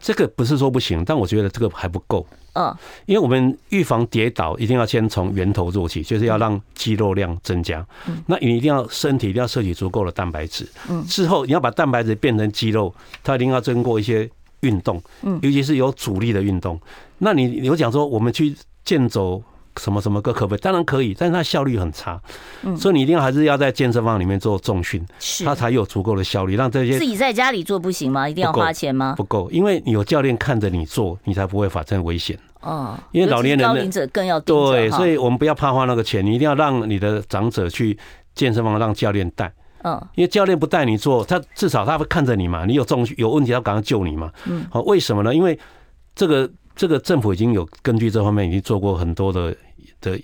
[0.00, 2.26] 这个不是说不行，但我觉得这个还不够。
[2.54, 7.86] 嗯，因为我们预防跌倒，一定要先从源头做起，就是要让肌肉量增加。
[8.08, 10.66] 嗯，那你一定要身体一定要摄取足够的蛋白质。
[10.88, 12.92] 嗯，之后你要把蛋白质变成肌肉，
[13.22, 14.28] 它一定要经过一些。
[14.60, 16.80] 运动，嗯，尤其是有阻力的运动，
[17.18, 19.42] 那你你有讲说我们去健走
[19.76, 20.60] 什么什么个可不可以？
[20.60, 22.20] 当然可以，但是它效率很差，
[22.62, 28.28] 嗯，所以你一定要还是要在健身房里面做重训，是它才有足够的效率，让这些自己在家里做不行吗？
[28.28, 29.14] 一定要花钱吗？
[29.16, 32.36] 不够，因为你有教练看着你做，你才不会发生危险。
[32.60, 37.96] 哦，因为老年人高龄者更要对，所以我们不要怕花那个钱，你一定要让你的长者去
[38.34, 39.52] 健身房让教练带。
[39.82, 42.64] 嗯，因为教练不带你做，他至少他会看着你嘛。
[42.64, 44.32] 你有重有问题，他赶快救你嘛。
[44.46, 45.34] 嗯，好，为什么呢？
[45.34, 45.58] 因为
[46.14, 49.56] 这个这个政府已经有根据这方面已经做过很多的
[50.00, 50.20] 的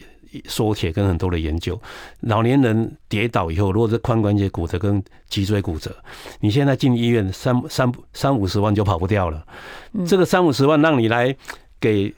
[0.46, 1.80] 缩帖跟很多的研究。
[2.20, 5.94] 老年人跌倒以后，如果是髋关节骨折跟脊椎骨折，
[6.40, 9.46] 你现在进医院三三三五十万就跑不掉了。
[10.06, 11.34] 这个三五十万让你来
[11.78, 12.12] 给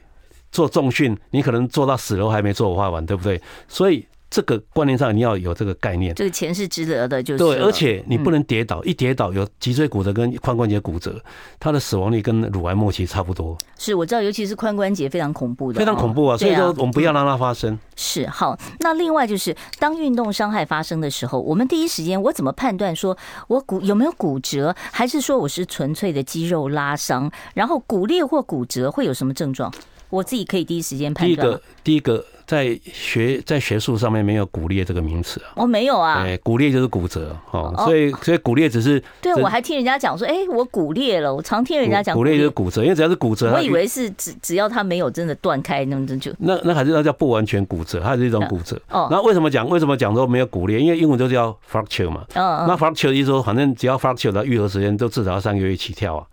[0.51, 3.41] 做重训，你可能做到死都还没做完，对不对？
[3.69, 4.07] 所以。
[4.29, 11.21] 这个观念上你要有这个概念，这个钱是值得的，就是对，而且你不能跌倒，一跌倒有脊椎骨折跟髋关节骨折，
[11.61, 13.57] 它的死亡率跟乳癌末期差不多。
[13.79, 16.37] 是，我知道，尤其是髋关节非常恐怖的，非常恐怖啊！
[16.37, 17.79] 所以说我们不要让它发生。
[17.95, 23.17] 是好，那另外就是当运动伤害发生的时候，我们第一时间我怎么判断说
[23.49, 27.31] 我骨有没有骨折，还是说我是纯粹的肌肉拉伤？
[27.55, 29.73] 然后骨裂或骨折会有什么症状？
[30.11, 31.35] 我自己可以第一时间判断。
[31.35, 32.25] 第一个，第一个。
[32.47, 48.81] 在学在学术上面没有骨裂这个名词啊，哦，没有啊，哎，骨裂就是骨折哦，所以所以骨裂只是，对，我还听人家讲说，哎，我骨裂了，我常听人家讲骨裂就是骨折，因为只要是骨折，我以为是只只要它没有真的断开，那么就那那还是那叫不完全骨折，它是一种骨折。
[48.91, 50.79] 哦，那为什么讲为什么讲说没有骨裂？
[50.79, 56.25] 因为英文就叫 fracture 嘛，嗯，那 fracture 意思说，反正只要 fracture 的愈合时间都至少要三个月起跳啊。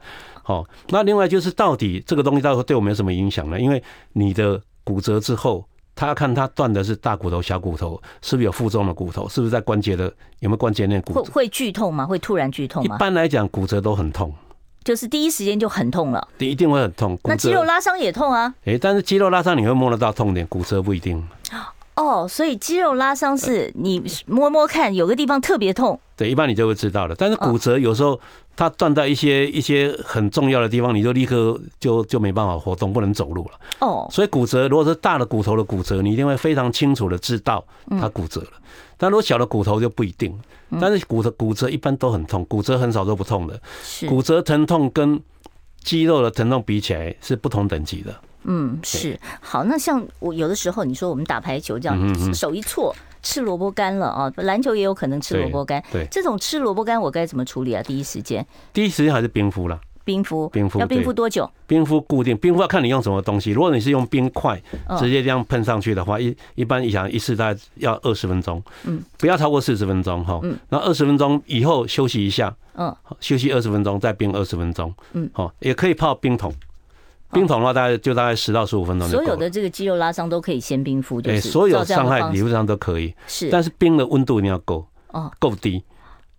[0.43, 3.59] 好，那另外就是到底这个东西到底对我们有什么影响呢？
[3.59, 5.65] 因为你的骨折之后。
[5.95, 11.21] 他要看他断的是大骨头、小骨头，是不是有负重的骨头，是不是在关节的有没有关节内骨折？
[11.21, 12.03] 会会剧痛吗？
[12.03, 12.95] 会突然剧痛吗？
[12.95, 14.33] 一般来讲，骨折都很痛，
[14.83, 16.27] 就是第一时间就很痛了。
[16.35, 17.15] 对，一定会很痛。
[17.25, 18.51] 那肌肉拉伤也痛啊？
[18.65, 21.23] 哎，但是肌肉拉伤你会摸得到痛点，骨折不一定。
[21.95, 25.99] 哦，所以肌肉拉伤是你摸摸看，有个地方特别痛。
[26.23, 27.15] 对，一般你就会知道了。
[27.15, 28.19] 但是骨折有时候。
[28.55, 33.59] 它断在一些一些很重要的地方，你就立刻就就没办法活动，不能走路了。
[33.79, 37.65] 哦，所以骨折如果是大的骨头的骨折，你一定会非常清楚的知道
[37.99, 38.49] 它骨折了。
[38.95, 40.39] 但如果小的骨头就不一定。
[40.79, 43.59] 但是骨头骨折一般都很痛，骨折很少都不痛的。
[44.07, 45.19] 骨折疼痛跟
[45.83, 48.13] 肌肉的疼痛比起来是不同等级的。
[48.43, 49.19] 嗯，是。
[49.41, 52.95] 好，那像我有的时候你说我们打排球这样，手一错。
[53.23, 54.31] 吃萝卜干了啊！
[54.35, 55.81] 篮球也有可能吃萝卜干。
[55.91, 57.81] 对，这种吃萝卜干我该怎么处理啊？
[57.81, 59.79] 第一时间，第一时间还是冰敷了。
[60.05, 61.49] 冰敷，冰敷要冰敷多久？
[61.65, 63.51] 冰敷固定，冰敷要看你用什么东西。
[63.51, 64.61] 如果你是用冰块
[64.99, 68.61] 直接这样喷上去的话，一一般一想一次大概要二十分钟。
[68.83, 70.41] 嗯，不要超过四十分钟哈。
[70.43, 72.53] 嗯，然后二十分钟以后休息一下。
[72.75, 74.93] 嗯，休息二十分钟再冰二十分钟。
[75.13, 76.53] 嗯，好，也可以泡冰桶。
[77.33, 79.09] 冰桶的话，大概就大概十到十五分钟。
[79.09, 83.13] 所有的这个肌肉拉伤都可以先冰敷，对，所有伤害理论上都可以。
[83.27, 85.83] 是，但是冰的温度一定要够哦，够低。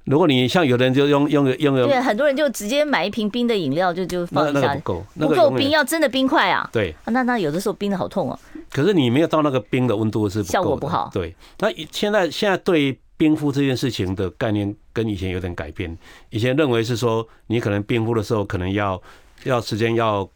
[0.04, 6.68] 如果你像有的人就用用用用，对，很多人就直接买一瓶冰的饮料就就放一下，不够，不够冰，要真的冰块啊。
[6.70, 8.38] 对，那那有的时候冰的好痛哦。
[8.70, 11.10] 可是你没有到那个冰的温度是效果不好。
[11.12, 15.96] 对，那现在现在对冰敷这件事情的概念跟以前有点改变。
[16.28, 19.00] 以前认为是说你可能冰敷的时候可能要
[19.44, 20.28] 要时间要。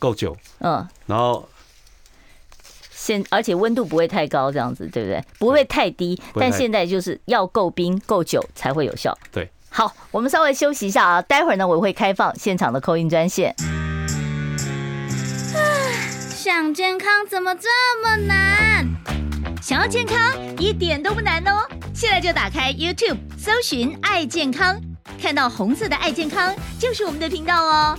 [0.00, 1.48] 够久，嗯，然后
[2.90, 5.22] 现而且温度不会太高，这样子对不对？
[5.38, 9.16] 不会太低，但现在就是要够冰够久才会有效。
[9.30, 13.54] 对，好，我们稍微休息一下啊，待会儿呢我会开放现场的 call in 专线。
[16.34, 17.68] 想健康怎么这
[18.02, 18.88] 么难？
[19.62, 20.18] 想要健康
[20.58, 24.80] 一点都不难哦，现在就打开 YouTube 搜寻“爱健康”，
[25.20, 27.98] 看到红色的“爱健康”就是我们的频道哦。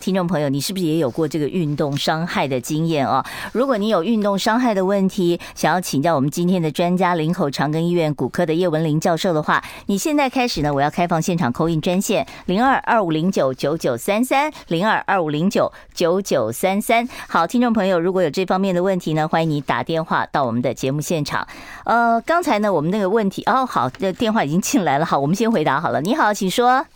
[0.00, 3.22] 听众朋友，你是不是也有过这个运动伤害的经验啊？
[3.52, 17.06] 如果你有运动伤害的问题，想要请教我们今天的专家林口长庚医院骨科的叶文玲教授的话，你现在开始呢，我要开放现场扣印专线零二二五零九九九三三零二二五零九九九三三。
[17.28, 21.46] 好，听众朋友，如果有这方面的问题呢，欢迎你打电话到我们的节目现场。
[21.84, 26.00] 呃，刚才呢，我们那个问题哦，好，这电话已经进来了，好，我们先回答好了。
[26.00, 26.86] 你好，请说。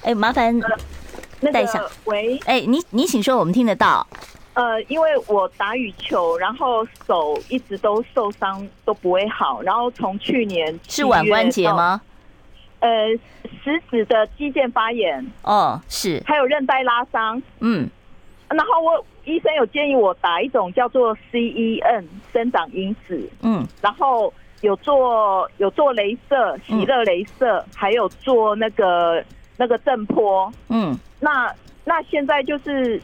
[0.00, 0.58] 哎，麻烦。
[1.40, 4.06] 那个喂，哎，你你请说，我们听得到。
[4.52, 9.62] 呃，因为我打羽球，然后手一直都受伤，都不会好。
[9.62, 12.00] 然后从去年是腕关节吗？
[12.80, 12.88] 呃，
[13.62, 15.24] 食指的肌腱发炎。
[15.42, 16.22] 哦，是。
[16.26, 17.40] 还有韧带拉伤。
[17.60, 17.88] 嗯。
[18.48, 23.30] 然后我医生有建议我打一种叫做 CEN 生长因子。
[23.42, 23.66] 嗯。
[23.80, 29.24] 然后有做有做镭射，喜乐镭射，嗯、还有做那个
[29.60, 30.50] 那个震波。
[30.70, 30.98] 嗯。
[31.20, 33.00] 那那现在就是，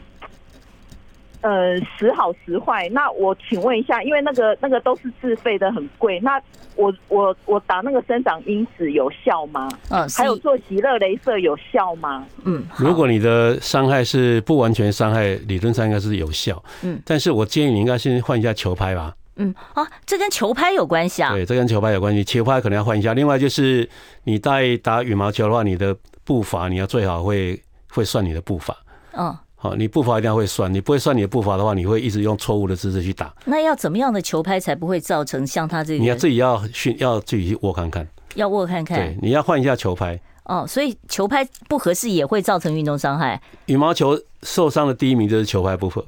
[1.41, 2.89] 呃，时好时坏。
[2.89, 6.19] 那我请问一下，因为那个那个都是自费的，很贵。
[6.21, 6.41] 那
[6.75, 9.69] 我我我打那个生长因子有效吗？
[9.89, 12.25] 嗯，还有做极乐镭射有效吗？
[12.43, 16.63] 嗯，如果你的伤害是不完全伤害，理论上应该是有效。
[16.83, 19.13] 嗯，但是我建议你应该先换一下球拍吧。
[19.37, 21.31] 嗯，啊，这跟球拍有关系啊？
[21.31, 23.13] 对，这跟球拍有关系，球拍可能要换一下。
[23.13, 23.89] 另外就是
[24.25, 27.61] 你在打羽毛球的话，你的步伐你要最好会。
[27.89, 28.77] 会算你的步伐，
[29.13, 33.33] 嗯，好，你步伐一定要会算，你不会算你的步伐的话，你会一直用错误的姿势去打。
[33.45, 35.99] 那要怎么样的球拍才不会造成像他这个？
[35.99, 38.99] 你要自己要训，要自己去握看看，要握看看。
[38.99, 40.19] 对，你要换一下球拍。
[40.43, 43.41] 哦，所以球拍不合适也会造成运动伤害。
[43.65, 46.05] 羽毛球受伤的第一名就是球拍不合。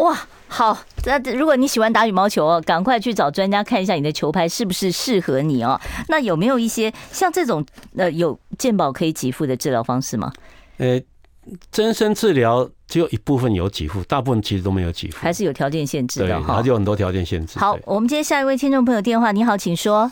[0.00, 5.78] 哇，好，那如果你喜欢打羽毛球哦，赶快去找专家看一下你的球拍是不是适合你哦。
[6.08, 7.64] 那有没有一些像这种
[7.96, 10.32] 呃有健保可以给付的治疗方式吗？
[10.78, 10.98] 呃，
[11.70, 16.56] 增生治疗只有一部分有给付，大部分其实都没有给付，还是有条件限制的哈。
[16.56, 17.58] 它就有很多条件限制。
[17.58, 20.10] 好，我们接下一位听众朋友电话，你好，请说。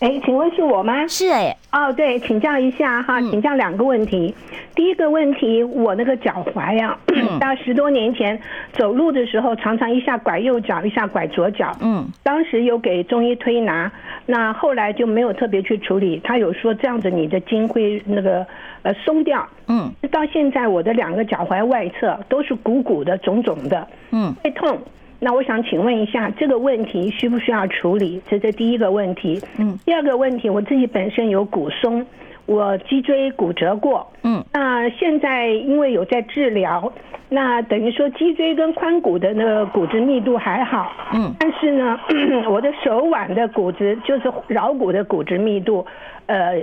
[0.00, 1.06] 哎，请问是我吗？
[1.08, 1.56] 是哎。
[1.72, 4.32] 哦，对，请教一下哈，请教两个问题。
[4.32, 6.96] 嗯、第一个问题，我那个脚踝啊，
[7.40, 8.40] 到十多年前
[8.72, 11.76] 走路的时候，常常一下拐右脚，一下拐左脚。
[11.80, 12.06] 嗯。
[12.22, 13.90] 当时有给中医推拿，
[14.24, 16.20] 那后来就没有特别去处理。
[16.22, 18.46] 他有说这样子你的筋会那个
[18.82, 19.44] 呃松掉。
[19.66, 19.92] 嗯。
[20.12, 23.84] 到现在我的两个脚踝外侧都是鼓鼓的、肿肿的。
[24.12, 24.32] 嗯。
[24.44, 24.78] 会痛。
[25.20, 28.20] 那我想请问一下，这个问题需不需要处理？
[28.28, 29.40] 这是第一个问题。
[29.58, 32.06] 嗯，第二个问题，我自己本身有骨松，
[32.46, 34.06] 我脊椎骨折过。
[34.22, 36.92] 嗯，那现在因为有在治疗，
[37.28, 40.92] 那等于说脊椎跟髋骨的那个骨质密度还好。
[41.12, 41.98] 嗯，但是呢，
[42.48, 45.84] 我的手腕的骨质就是桡骨的骨质密度，
[46.26, 46.62] 呃。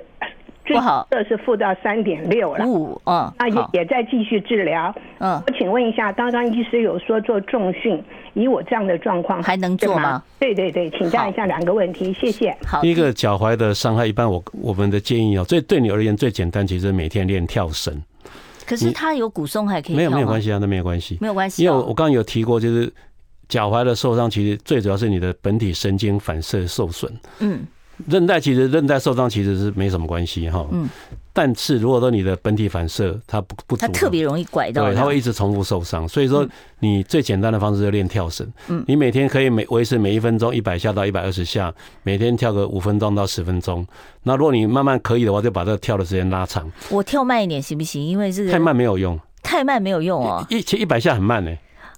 [0.68, 2.66] 不好，这是负到三点六了。
[2.66, 4.92] 五，啊，那也也在继续治疗。
[5.20, 8.04] 嗯，我请问一下，刚刚医师有说做重训，
[8.36, 10.22] 以我这样的状况还能做吗？
[10.40, 12.56] 对对对，请教一下两个问题，谢谢。
[12.68, 18.00] 好，第一个脚踝的伤害，一般我我们的建议哦，最对你而言最简单，其实每天练跳绳。
[18.66, 19.96] 可是他有骨松还可以？
[19.96, 21.64] 没有没有关系啊，那没有关系，没有关系。
[21.64, 22.92] 因为我我刚刚有提过，就是
[23.50, 27.12] 脚踝的受伤，其实最主要是你的本体神经反射受损。
[27.40, 27.66] 嗯。
[28.10, 30.86] 韧带其实韧带受伤其实是没什么关系哈，嗯，
[31.38, 36.08] 但是如果说你的本体反射它不不足，它特别容易拐到，对，它会一直重复受伤。
[36.08, 36.48] 所以说
[36.80, 43.86] 你最简单的方式就练跳绳，嗯，你每天可以每维持每一分钟一百下到一百二十下，每天跳个五分钟到十分钟。
[44.24, 46.72] 那如果你慢慢可以的话，就把这个跳的时间拉长。
[46.90, 48.02] 我跳慢一点行不行？
[48.02, 51.52] 因为这个太慢没有用，太慢没有用哦，一其实一百下很慢呢。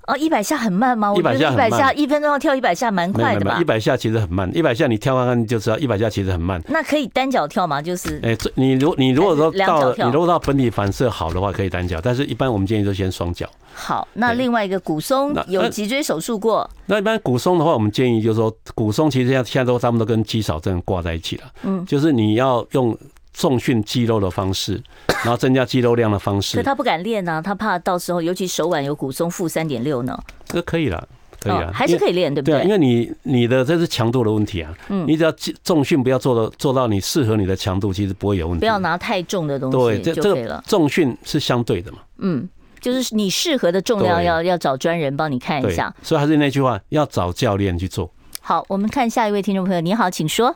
[0.08, 1.12] 哦，一百下很慢吗？
[1.12, 3.58] 我觉得一百下一分钟要跳一百下蛮快的吧？
[3.60, 6.62] 一百下其实很慢，一百下你跳看看就知道，一百下其实很慢。
[6.70, 7.82] 那可以单脚跳吗？
[7.82, 13.50] 就是，哎，你如你如果说到了，你如果到本体反射好的话，可以单脚，但是一般我们建议都先双脚。
[13.74, 21.43] 好，那另外一个骨松有脊椎手术过，那一般骨松的话，我们建议就是说，骨松其实现在现在都差不多跟肌少症挂在一起了。
[21.63, 22.98] 嗯，就是你要用。
[23.38, 24.82] 重训肌肉的方式，
[25.23, 26.58] 然后增加肌肉量的方式。
[26.58, 30.17] 可他不敢练呢、啊，他怕到时候，尤其手腕有骨松，负三点六呢。
[30.45, 31.08] 这可以了，
[31.39, 32.60] 可以了、哦，还是可以练，对不对？
[32.62, 34.73] 对，因为你你的这是强度的问题啊。
[34.89, 35.32] 嗯，你只要
[35.63, 38.62] 重训不要做到做到你适合你的强度，其实不会有问题。
[38.62, 40.63] 不要拿太重的东西对，这就可以了。
[40.65, 42.00] 重训是相对的嘛。
[42.17, 42.50] 嗯，
[42.82, 45.93] 就是你适合的重量要要找专人帮你看一下。
[46.02, 48.12] 所以还是那句话，要找教练去做。
[48.41, 50.55] 好，我们看下一位听众朋友，你好，请说。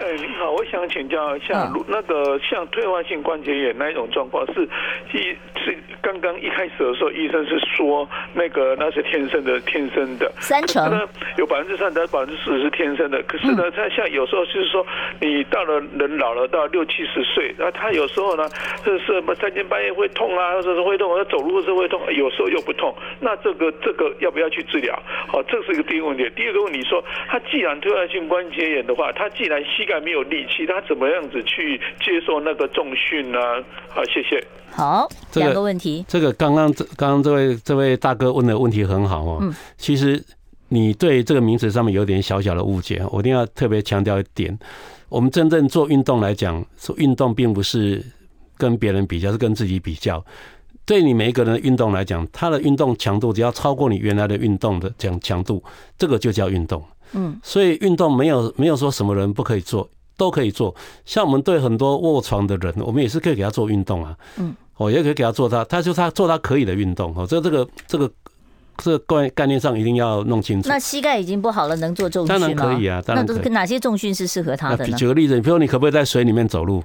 [0.00, 4.66] 哎，你好，我想请教一下，那个像退化性关节炎那一种状况，是
[5.12, 10.32] 一是刚刚一开始的时候，医生是说那个那是天生的，天生的。
[10.40, 14.86] 三成，呢有百分之三到百分之四十是天生的，可是呢，他像有时候就是说，
[15.20, 18.48] 你到了人老了到六七十岁，那他有时候呢，
[18.82, 19.34] 是什么？
[19.34, 24.98] 三更半夜会痛啊，或者是会痛，他走路是会痛，有时候又不痛，那这个这个要不要去治疗？
[25.28, 26.26] 好，这是一个第一个问题。
[26.34, 33.38] 第二个问题说，他既然退化性关节炎的话，他既然膝盖没有力气，他怎么样子去接受那个重训呢？
[33.88, 34.46] 好，谢谢。
[34.70, 36.04] 好，两个问题。
[36.06, 39.38] 这个刚刚这刚刚这位这位大哥问的问题很好哦。
[39.42, 39.52] 嗯。
[39.76, 40.22] 其实
[40.68, 44.56] 你对这个名词上面有点小小的误解，我一定要特别强调一点：
[45.08, 48.00] 我们真正做运动来讲，说运动并不是
[48.56, 50.24] 跟别人比较，是跟自己比较。
[50.86, 55.62] 对你每一个人的运动来讲，他的运动强度只要超过你原来的运动的强强度，
[55.98, 56.82] 这个就叫运动。
[57.12, 60.74] 嗯，所以运动没有没有说什么人不可以做，都可以做。
[61.04, 64.16] 像我们对很多卧床的人，我们也是可以给他做运动啊。
[64.36, 67.14] 嗯，我也可以给他做他，他就他做他可以的运动。
[67.16, 68.10] 哦，这这个这个
[68.76, 70.68] 这个概概念上一定要弄清楚。
[70.68, 72.40] 那膝盖已经不好了，能做重训吗？
[72.40, 73.36] 当然可以啊，当然可以。
[73.36, 74.96] 那都哪些重训是适合他的呢？
[74.96, 76.82] 举个例子，比如说你可不可以在水里面走路？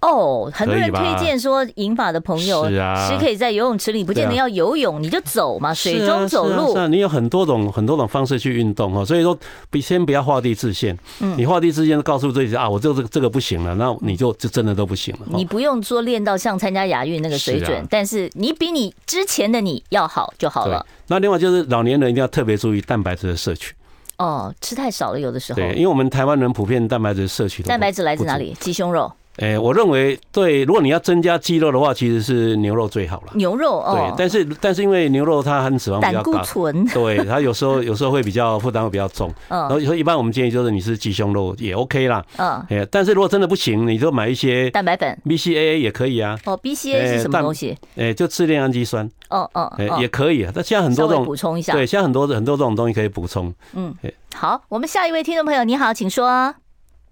[0.00, 6.72] 哦，很多人推荐说，银发的朋友是啊，是可以在游泳池里，不见得要游泳，你就走嘛，水中走路。
[6.72, 9.04] 是啊，你有很多种很多种方式去运动哦。
[9.04, 9.38] 所以说，
[9.70, 10.96] 比先不要画地自限。
[11.20, 15.26] 嗯，你画地自限，告诉自己啊，我这个这个不行了，那你就就真的都不行了。
[15.34, 20.84] 你不用说练到像参加亚运那个水准，但是你比你之前的你要好就好了。
[21.08, 23.74] 那另外就是老年人一定要特别注意蛋白质的摄取。
[24.18, 25.60] 哦，吃太少了，有的时候。
[25.60, 27.62] 对，因为我们台湾人普遍蛋白质摄取。
[27.62, 28.56] 蛋白质来自哪里？
[28.58, 29.12] 鸡胸肉。
[29.38, 33.32] 哎、欸，我认为对，如果你要增加肌肉的话，其实是牛肉最好了。
[33.34, 39.28] 牛肉哦，对，但是但是因为牛肉它含脂肪比较高，胆固醇，对，它有时候有时候会比较负担会比较重。
[39.48, 42.24] 嗯，然后所以一般我们建议就是你是鸡胸肉也 OK 啦。
[42.38, 46.38] 嗯，哎，但是如果真的不行，你就买一些蛋白粉，BCAA 也可以啊。
[46.46, 47.76] 哦，BCAA 是什么东西？
[47.96, 49.06] 哎，就次链氨基酸。
[49.28, 50.52] 哦哦，哎，也可以啊。
[50.54, 53.52] 但现在很多这种补充一下，对，现在很多很多这种东西可以补充。
[53.74, 53.94] 嗯，
[54.34, 56.54] 好，我们下一位听众朋友你好，请说。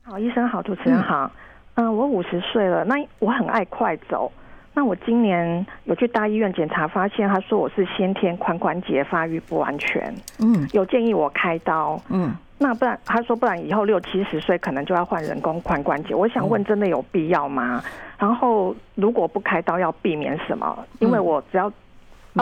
[0.03, 1.25] 好，医生好，主持人好。
[1.25, 1.31] 嗯，
[1.77, 4.31] 我五十岁了，那我很爱快走。
[4.75, 10.13] 那我今年有去大医院检查，发现他说我是先天髋关节发育不完全。
[10.41, 12.01] 嗯，有建议我开刀。
[12.09, 16.15] 嗯，那不然他说不然以后六七十岁可能就要换人工髋关节。
[16.15, 17.83] 我想问，真的有必要吗？
[18.19, 20.77] 然后如果不开刀要避免什么？
[20.99, 21.73] 因为我只要。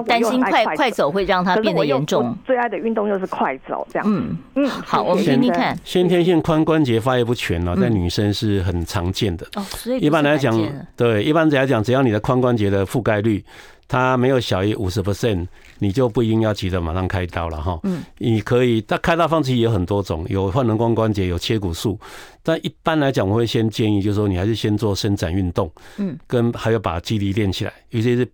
[0.01, 2.37] 担心快快走会让它变得严重。
[2.47, 4.09] 最爱的运动又是快走，这样。
[4.09, 5.79] 嗯嗯，好，我们听听看。
[5.85, 9.47] 先天性髋关节发育不全呢，在女生是很常见的。
[9.57, 10.59] 哦，所以一般来讲，
[10.97, 13.45] 对，一般来讲，只要你的髋关节的覆盖率
[13.87, 15.47] 它没有小于五十 percent，
[15.79, 17.79] 你就不一定要急着马上开刀了哈。
[17.83, 21.99] 嗯，你可以，但开刀方式也有很多种，有换人工关节，有切骨术。
[22.43, 25.71] 但一般来讲，我会先建议，就是说你还是先做伸展运动。
[25.99, 28.27] 嗯，跟还有把肌力练起来，尤其是。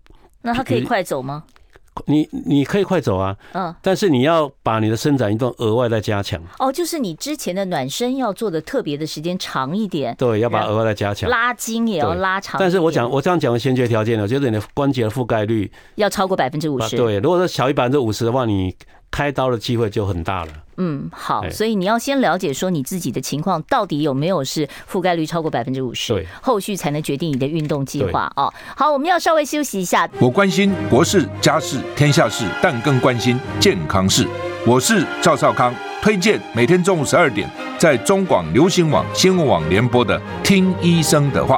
[0.49, 1.43] 那他可以快走吗？
[2.05, 6.41] 你你可以快走啊，嗯，但是你要把你的伸展运动额外再加强。
[6.57, 10.15] 哦，就是你之前的暖身要做的特别的时间长一点。
[10.17, 11.29] 对，要把额外再加强。
[11.29, 12.57] 拉筋也要拉长。
[12.57, 16.95] 但是我讲我这样讲的先决条件呢，就是你的关节的覆盖率要超过百分之五十。
[16.95, 18.73] 对，如果说小于百分之五十的话，你。
[19.11, 20.51] 开刀的机会就很大了。
[20.77, 28.53] 嗯，好，所以你要先了解说你自己的情况到底有没有是覆盖率超过百分之五十，对，后续才能决定你的运动计划哦。
[28.77, 30.09] 好，我们要稍微休息一下。
[30.19, 34.25] 我关心国事、家事、天下事，但更关心健康事。
[34.65, 41.57] 我是赵少康，推荐每天中午十二点在中广流行网、新闻网联播的《听医生的话》。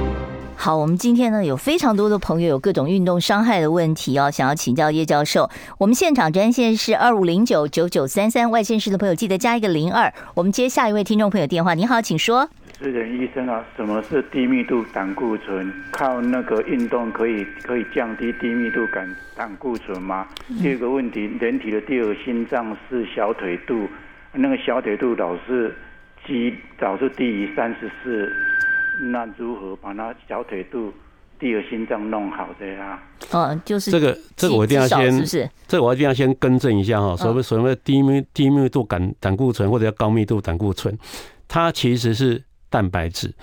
[0.63, 5.49] 好，我们今天呢有非常多的朋友有各种运动伤害的问题哦，想要请教叶教授。
[5.79, 10.13] 我们现场专线是二五零九九九三三，外线式的朋友记得加一个零二。
[10.35, 12.47] 我们接下一位听众朋友电话，你好，请说。
[12.79, 15.73] 是的，医生啊，什么是低密度胆固醇？
[15.89, 20.27] 靠那个运动可以可以降低低密度胆胆固醇吗？
[20.61, 23.87] 第二个问题，人体的第二心脏是小腿肚，
[24.31, 25.75] 那个小腿肚老是
[26.23, 28.31] 低，老是低于三十四。
[29.01, 30.93] 那如何把它小腿肚
[31.39, 33.01] 第二心脏弄好的呀？
[33.31, 35.49] 哦，就是这个，这个我一定要先，是不是？
[35.67, 37.15] 这个我一定要先更正一下哈。
[37.15, 40.95] 所谓所谓的低密低密度胆胆固醇或者叫高密度胆固醇，
[41.47, 43.33] 它其实是蛋白质。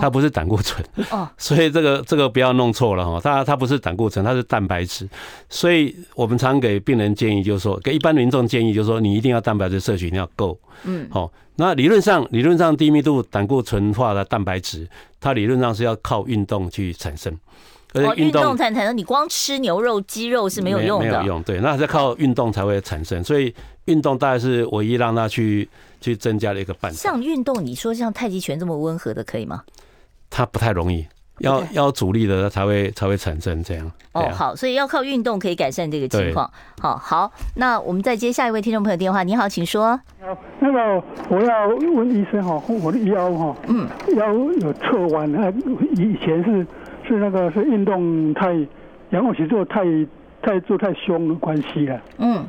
[0.00, 0.84] 它不是胆固醇。
[1.10, 5.08] 哦， 所以这个这个不要弄错了哈，它它不是胆固醇，它是蛋白质。
[5.48, 10.58] 所以我们常给病人建议，就是说，给一般民众建议，就是说，你一定要蛋白质摄取一定要够。
[10.84, 14.88] 嗯，好，那理论上理论上低密度胆固醇化的蛋白质，
[15.20, 17.36] 它理论上是要靠运动去产生。
[17.94, 21.10] 而且运动才产生，你光吃牛肉、鸡肉是没有用的。
[21.10, 23.22] 没有用，对，那是靠运动才会产生。
[23.22, 25.68] 所以运动大概是唯一让它去
[26.02, 26.98] 去增加了一个办法。
[26.98, 29.62] 像运动，你说像太极拳这么温和的，可以吗？
[30.28, 31.06] 它不太容易，
[31.38, 33.90] 要要阻力的才会才会产生这样。
[34.12, 36.50] 哦，好，所以要靠运动可以改善这个情况。
[36.80, 39.22] 好好，那我们再接下一位听众朋友电话。
[39.22, 39.98] 你好，请说。
[40.60, 45.50] 那个我要问医生哈，我的腰哈，嗯，腰有侧弯啊，
[45.96, 46.66] 以前是。
[47.04, 48.54] 是那个是运动太
[49.10, 49.82] 仰卧起坐太
[50.40, 52.00] 太做太凶的关系了。
[52.18, 52.46] 嗯，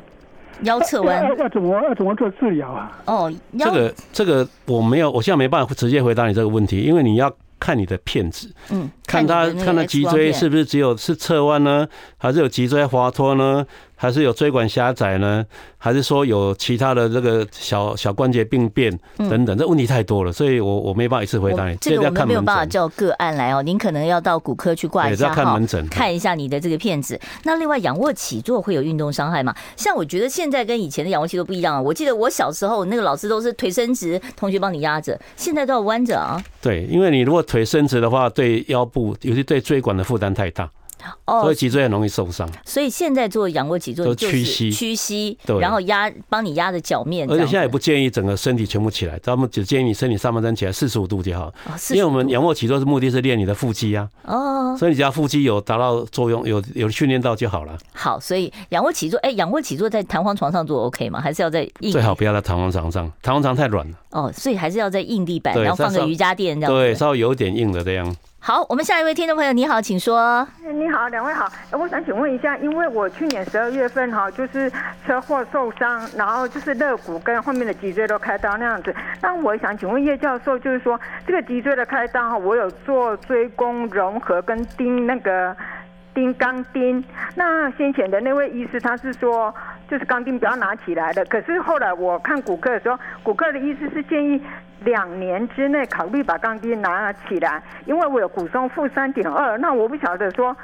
[0.62, 2.98] 腰侧弯要要怎么要怎么做治疗啊？
[3.06, 11.86] 哦，这个这个我没有，我现在没办法直接回答你这个问题，因为你要看你的片子，嗯，看他看他脊椎是不是只有是侧弯呢，
[12.18, 13.66] 还是有脊椎滑脱呢？
[13.96, 15.44] 还是有椎管狭窄呢？
[15.78, 19.56] 还是说有其他的这个小小关节病变等等？
[19.56, 21.76] 这问题太多了，所以我我没办法一次回答你。
[21.76, 25.58] 这个我们没有办法叫个案来哦，您可能要到骨科去挂一下号，
[25.90, 27.20] 看一下你的这个片子。
[27.42, 29.54] 那另外仰卧起坐会有运动伤害吗？
[29.76, 31.80] 像我觉得现在跟以前的仰卧起坐不一样啊。
[31.80, 36.42] 我记得我小时候那个老师都是腿伸直，同学帮你压着，现在都要弯着啊。
[36.62, 40.70] 对，因为你如果腿伸直的话，对腰部尤其对椎管的负担太大。
[41.24, 42.48] 哦，所以脊椎很容易受伤。
[42.64, 47.30] 所以现在做仰卧起坐就是屈膝，屈膝，对，然后压帮你压着脚面。
[47.30, 51.52] 而且现在也不建议整个身体全部起来，他们只建议你身体上半身起来四十五度就好。
[51.90, 54.08] 因为我们仰卧起坐是目的是练你的腹肌啊。
[54.24, 57.78] 哦，所以你只要腹肌有达到作用，有有训练到就好了。
[57.92, 61.20] 好，所以仰卧起坐，哎，仰卧起坐在弹簧床上做 OK 吗？
[61.20, 61.92] 还是要在硬？
[61.92, 63.96] 最好不要在弹簧床上，弹簧床太软了。
[64.10, 66.72] 哦，所以还是要在硬地板，然后放个瑜伽垫这样。
[66.72, 68.16] 对，稍微有点硬的这样。
[68.46, 70.46] 好，我们下一位听众朋友，你好，请说。
[70.60, 71.50] 你好，两位好。
[71.70, 74.70] 我想请问一下，因为我去年十二月份哈，就是
[75.06, 78.94] 车祸受伤，然后就是肋骨跟后面的脊椎都开刀那样子。
[79.22, 85.56] 那我想请问叶教授，就是说这个脊椎的开刀哈，我有做椎弓融合跟钉那个
[86.14, 87.02] 钉钢钉。
[87.34, 89.54] 那先前的那位医师他是说，
[89.90, 91.24] 就是钢钉不要拿起来的。
[91.26, 94.40] 可是后来我看骨科的时候，骨科的医师是建议。
[94.84, 100.54] 两年之内考虑把钢钉拿起来，因为我有骨松负三点二，那我不晓得说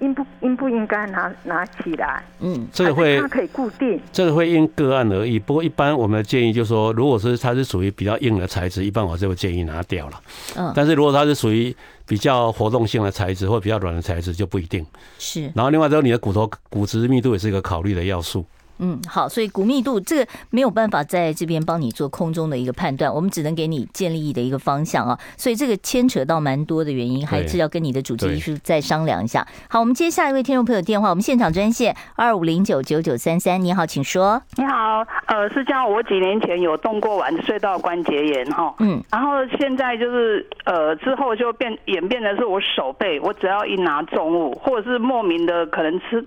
[0.00, 2.20] 应不应不应该拿拿起来。
[2.40, 5.38] 嗯，这个会它可以固定，这个会因个案而异。
[5.38, 10.20] 不过一般我们的建议就是说，如果是它是属于比较硬的材质，一般我就会建议拿掉了。
[10.56, 11.72] 嗯，但是如果它是属于
[12.08, 14.84] 比较活动性的材质或比较软的材质，就不一定。
[15.18, 15.42] 是。
[15.54, 18.44] 然后另外，就是你的骨头骨质密度也是一个考虑的要素。
[18.78, 25.18] 嗯，好，所以骨密度这个没有办法在这边帮你做空中的一个判断，我们只能给你建立的一个方向啊。
[25.36, 29.46] 所以这个牵扯到蛮多的原因，还是要跟你的主治医师再商量一下。
[29.68, 34.40] 好，我们接下一位听众朋友电话，我们现场专线二五零九九九三三，你好，请说。
[34.56, 46.24] 你好，呃，是这样，我几年前有动过完隧道关节炎哈，嗯，然后现在就是呃之后就变演变的是我手背，我只要一拿重物，或者是莫名的可能吃。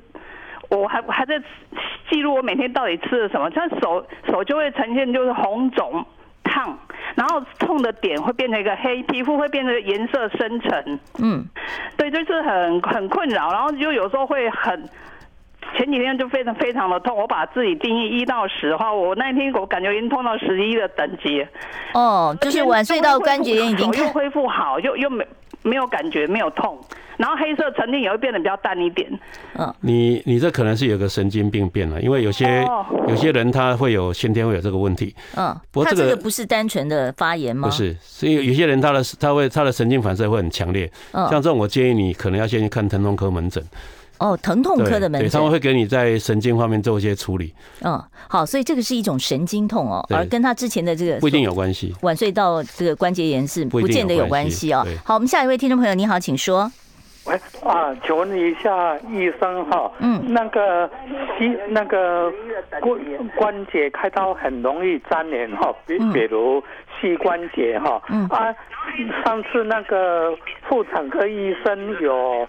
[0.72, 1.38] 我还还在
[2.10, 6.06] 记录我每天到底吃了什么，像手手就会呈现就是红肿
[6.44, 6.78] 烫，
[7.16, 11.00] 然后痛的点会变成一个黑，皮肤会变成颜色深沉。
[11.22, 11.46] 嗯，
[11.98, 14.90] 对，就是很很困扰，然后就有时候会很，
[15.78, 21.46] 前几天就非常非常的痛，我把自己定义一到十的话，我那天我感觉已经痛到十一的等级。
[21.94, 25.26] 哦，就是晚睡到关节炎已经又恢复好，又又没
[25.64, 26.80] 没有感觉，没有痛。
[27.18, 29.08] 然后黑色沉淀也会变得比较淡一点。
[29.54, 32.66] 嗯，你你这可能是有个神经病变了，因为有些
[33.08, 35.14] 有些人他会有先天会有这个问题。
[35.38, 37.68] 嗯，不过这个不是单纯的发炎吗？
[37.68, 40.92] 不是，所以有些人他的他会他的神经反射会很强烈。
[41.12, 43.64] 嗯，像这种我建议你可能要先去看疼痛科门诊。
[44.22, 47.52] 哦，疼痛科的门诊，他们会给你在神经方面做一些处理。
[47.82, 48.00] 嗯，
[48.30, 51.92] 好，所以这个是一种神经痛哦，而跟他之前的这个不一定有关系。
[52.04, 54.86] 晚睡到这个关节炎是不见得有关系哦。
[55.04, 56.72] 好，我们下一位听众朋友，你好，请说。
[57.26, 60.90] 喂啊，请问一下医生哈，嗯，那个
[61.38, 62.32] 膝那个
[62.80, 63.00] 关
[63.36, 66.64] 关节开刀很容易粘连哈，比比如
[67.00, 68.54] 膝关节哈，嗯啊，
[69.24, 70.36] 上次那个
[70.68, 72.48] 妇产科医生有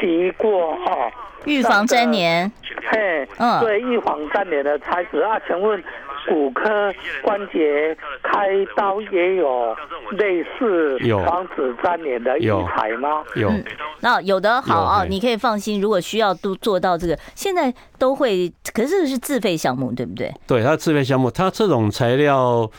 [0.00, 1.10] 提过哈，
[1.44, 2.52] 预防粘连，
[2.90, 5.82] 嘿，嗯，对，预防粘连的材质啊，请问。
[6.26, 9.74] 骨科关节开刀也有
[10.10, 13.24] 类似防止粘连的医材吗？
[13.34, 13.50] 有，
[14.00, 15.80] 那有的好啊，你可以放心。
[15.80, 20.30] 如果需要都做到这个，现在都会，可是这是自费项目，对不对？
[20.46, 22.70] 对，它自费项目，它这种材料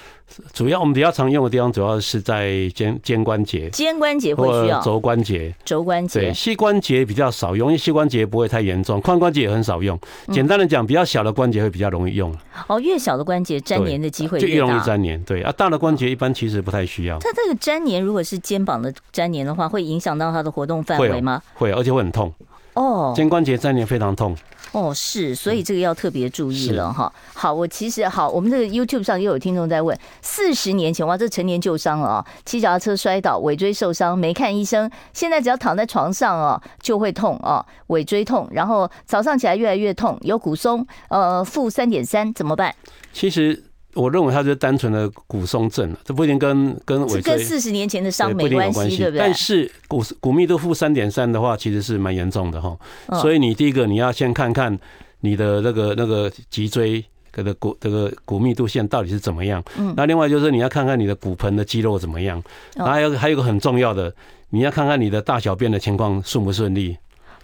[0.53, 9.99] 主要我们比较常用的地方，主要是在肩肩关节、肩关节会需要肘关节、肘关节，对，膝关节比较少用，因为膝关节不会太严重，髋关节也很少用。
[10.31, 12.33] 简单的讲，比较小的关节会比较容易用。
[12.67, 15.23] 哦，越小的关节粘连的机会就越容易粘连。
[15.23, 17.17] 对啊，大的关节一般其实不太需要。
[17.19, 21.41] 它这个粘连，如果是肩膀的粘连的话，会影响到它的活动范围吗？
[21.55, 22.33] 会，而且会很痛。
[22.79, 24.33] 哦，肩关节粘连非常痛。
[24.71, 27.11] 哦，是，所以这个要特别注意了哈。
[27.33, 42.73] 好，我其实好，我们这个 YouTube 上也有听众在问，四十年前哇，这成年旧伤了啊，骑脚踏车摔倒，尾椎受伤，没看医生，现在只要躺在床上哦，就会痛哦，尾椎痛，然后早上起来越来越痛，有骨松，呃，负三点三，怎么办？
[43.11, 43.68] 其实。
[43.95, 49.19] 我认为它就是单纯的骨松症，这不一定跟跟尾椎跟四十年前的伤没关系，对不对？
[49.19, 52.77] 但是骨骨密度负三点三的话，其实是蛮严重的哈。
[53.19, 54.77] 所以你第一个你要先看看
[55.21, 59.63] 你的那个那个脊椎这个骨这个骨密度线到底是怎么样。
[59.77, 59.91] 嗯。
[59.97, 62.41] 那另外就是你要看看你的骨盆的肌肉怎么样。
[62.77, 64.13] 还有还有一个很重要的，
[64.51, 66.95] 你要看看你的大小便的情况顺不顺利。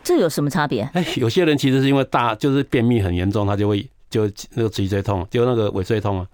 [0.04, 0.88] 这有什么差别？
[0.94, 3.84] 哎，有些人其实是因为大就是便秘很严重，他就会。
[4.16, 6.28] 就那个脊椎痛，就那个尾椎痛啊。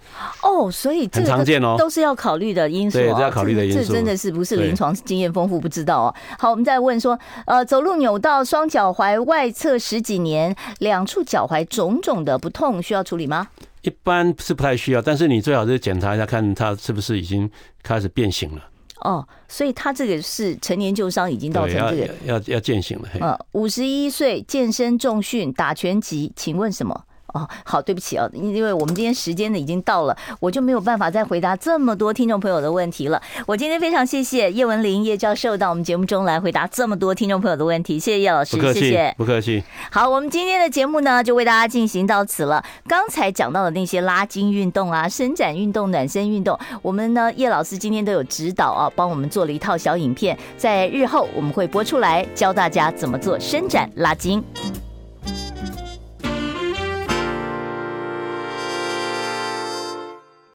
[0.44, 3.00] 哦，所以这个很常见哦，都是要考虑的因素。
[3.00, 3.80] 对，要考虑的因素。
[3.80, 6.16] 这真的是不是临床经验丰富不知道哦。
[6.38, 7.18] 好，我们再问说，
[7.48, 13.48] 呃，走路扭到双脚踝外侧十几年，两处脚踝肿肿的不痛，需要处理吗？
[13.82, 17.50] 一般是不太需要，但是你最好是检查一下，看他是不是已经
[17.82, 18.62] 开始变形了。
[19.00, 23.10] 哦，所以他这个是成年旧伤，已经造成这个要要要变形了。
[23.20, 27.04] 嗯，五十一岁健身重训打拳击，请问什么？
[27.34, 33.22] 哦，好，对不起哦，因为我们今天时间呢已经到了，我就没有办法再回答这么多听众朋友的问题了。
[33.46, 39.64] 我今天非常谢谢叶文玲叶教授到我们节目中来回答这么多听众朋友的问题，谢谢叶老师，谢谢，不客气。
[39.92, 42.64] 好，我们今天的节目呢就为大家进行到此了。
[42.88, 54.44] 刚才讲到的那些拉筋运动啊、伸展运动、暖身运动，我们呢叶老师今天都有指导啊，帮我们做了一套小影片，在日后我们会播出来教大家怎么做伸展拉筋。